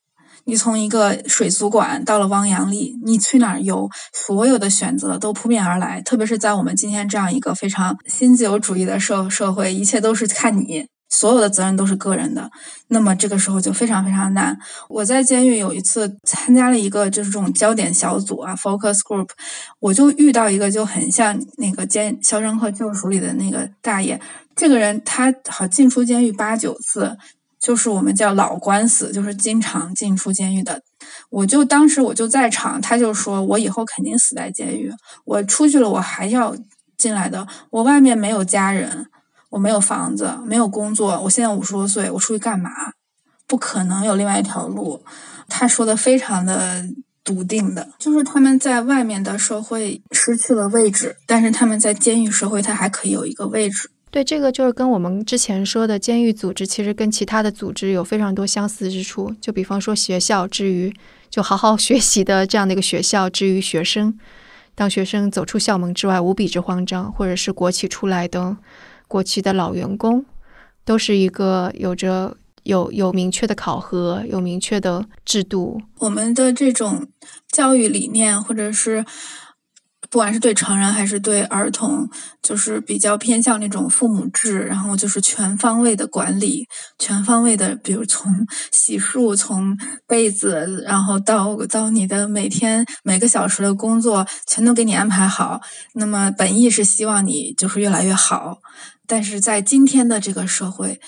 [0.46, 6.00] 你从一个水族馆到了汪洋里，你去哪儿游，所有的选择都扑面而来。
[6.04, 10.86] 特别是在我们今天这样一个非常新自由主义的社社会，一切都是看你。
[11.14, 12.50] 所有的责任都是个人的，
[12.88, 14.58] 那么这个时候就非常非常难。
[14.90, 19.30] 我在监狱有一次参加了一个就是这种焦点小组啊，focus group，
[19.80, 24.20] 我就遇到一个就很像那个《监肖申克救赎》里的那个大爷。
[24.56, 27.16] 这个人他好进出监狱八九次，
[27.60, 30.82] 就是我们叫老官司，就是经常进出监狱的。
[31.30, 34.92] 我就当时我就在场，他就说我以后肯定死在监狱，
[35.26, 36.56] 我出去了我还要
[36.98, 39.06] 进来的，我外面没有家人。
[39.54, 41.22] 我没有房子，没有工作。
[41.22, 42.72] 我现在五十多岁，我出去干嘛？
[43.46, 45.04] 不可能有另外一条路。
[45.48, 46.84] 他说的非常的
[47.24, 53.92] 笃定的，就是他们在外面的社会失去了位置，但是他们在监狱社会，他还可以有一个位置。
[54.10, 59.32] 对，这个就是跟我们之前说的监狱组织，其实跟其他的组织有非常多相似之处。
[59.40, 60.92] 就比方说学校，至于
[61.30, 64.18] 就好好学习的这样的一个学校，至于学生，
[64.74, 68.58] 当学生走出校门之外无比之慌张，或者是国企出来的。
[69.14, 70.26] 过去的老员工，
[70.84, 75.80] 都是一个有着有有明确的考核、有明确的制度。
[76.00, 77.08] 我们的这种
[77.48, 79.06] 教育理念，或者是。
[80.10, 82.08] 不管是对成人还是对儿童，
[82.40, 86.68] 就是比较偏向那种父母制，然后就是全方位的管理，
[87.00, 88.32] 全方位的，比如从
[88.70, 95.60] 洗漱、从被子，然后到到你的每天每个小时的工作，全都给你安排好。
[95.96, 98.60] 那么本意是希望你就是越来越好，
[99.14, 101.00] 但是在今天的这个社会，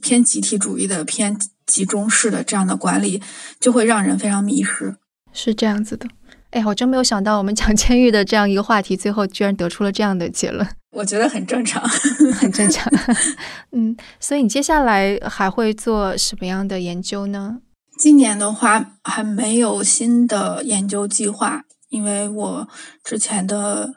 [0.00, 3.22] 偏集体主义的、偏集中式的这样的管理，
[3.60, 4.96] 就会让人非常迷失。
[5.32, 6.08] 是这样子的。
[6.50, 10.68] 哎，我真没有想到，我们讲监狱的这样一个话题，最后居然得出了这样的结论。
[10.90, 11.80] 我觉得很正常，
[12.34, 12.92] 很正常。
[13.70, 17.58] 嗯，所以你接下来还会做什么样的研究呢？
[17.96, 22.68] 今年的话还没有新的研究计划，因为我
[23.04, 23.94] 之前的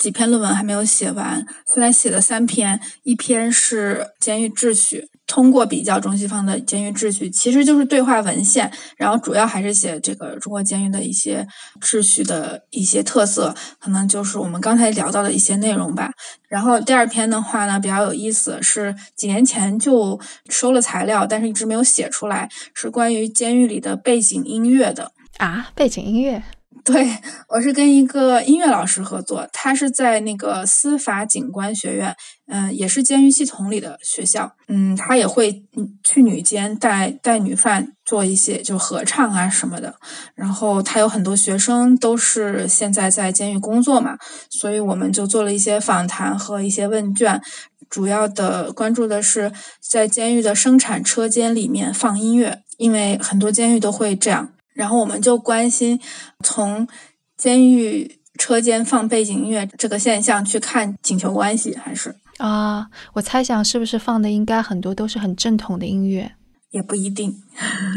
[0.00, 5.08] 几篇论文还没有写完，现在写了三篇，一篇是监狱秩序。
[5.26, 11.46] 通过比较中西方的监狱秩序，其实就是对话文献，然后主要还是写这个中国监狱的一些
[11.80, 16.10] 秩序的一些特色，可能就是我们刚才聊到的一些内容吧。
[16.48, 26.42] 然后第二篇的话呢，比较有意思，是几年前就收了材料，但是一直没有写出来，是关于监狱里的背景音乐的啊，背景音乐。
[26.84, 27.06] 对，
[27.48, 32.16] 我是跟一个音乐老师合作，他是在那个司法警官学院，
[32.46, 35.62] 嗯，也是监狱系统里的学校，嗯，他也会
[36.02, 39.94] 去女监带带女犯做一些就合唱啊什么的。
[40.34, 44.16] 然后他有很多学生都是现在在监狱工作嘛，
[44.48, 47.40] 所以我们就做了一些访谈和一些问卷，
[47.88, 54.52] 主要的关注的是在监狱的生产车间里面放音乐，因为很多监狱都会这样。
[54.80, 56.00] 然后我们就关心
[56.42, 56.88] 从
[57.36, 62.88] 监狱车间放背景音乐这个现象去看请求关系，还是啊？
[63.12, 66.32] 我猜想是不是放的应该很多都是很正统的音乐？
[66.70, 67.30] 也不一定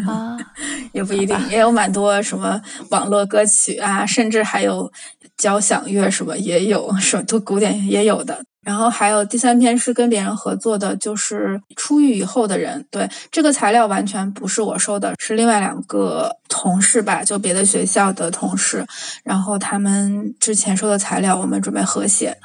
[0.06, 0.38] 啊，
[0.92, 4.92] 也不一定，也有蛮多什么网络歌曲啊，甚至还有
[5.38, 8.44] 交响乐什么也有，什么古典也有的。
[8.64, 12.84] 然后还有第三篇是跟别人合作的，就是出狱以后的人。
[12.90, 18.86] 对这个材料完全不是我收的，是另外两个同事吧，就别的学校的同事。
[19.24, 22.36] 然后他们之前收的材料，我们准备合写，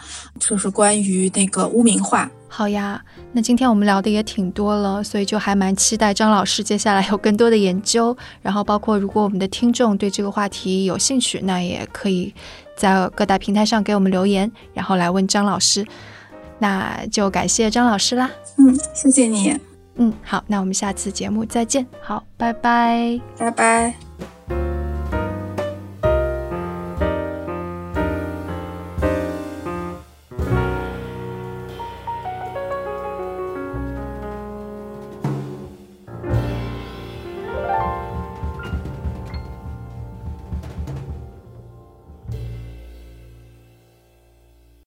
[0.41, 2.31] 就是关于那个污名化。
[2.51, 3.01] 好呀，
[3.33, 8.17] 那今天我们聊的也挺多了，所以就还蛮期待张老师接下来有更多的研究。
[8.41, 12.35] 然后包括如果我们的听众对这个话题有兴趣，那也可以。
[12.79, 15.85] 在各大平台上给我们留言，然后来问张老师，
[16.59, 18.31] 那就感谢张老师啦。
[18.57, 19.59] 嗯，谢谢你。
[19.97, 21.85] 嗯，好，那我们下次节目再见。
[22.01, 24.38] 好，拜拜，拜拜。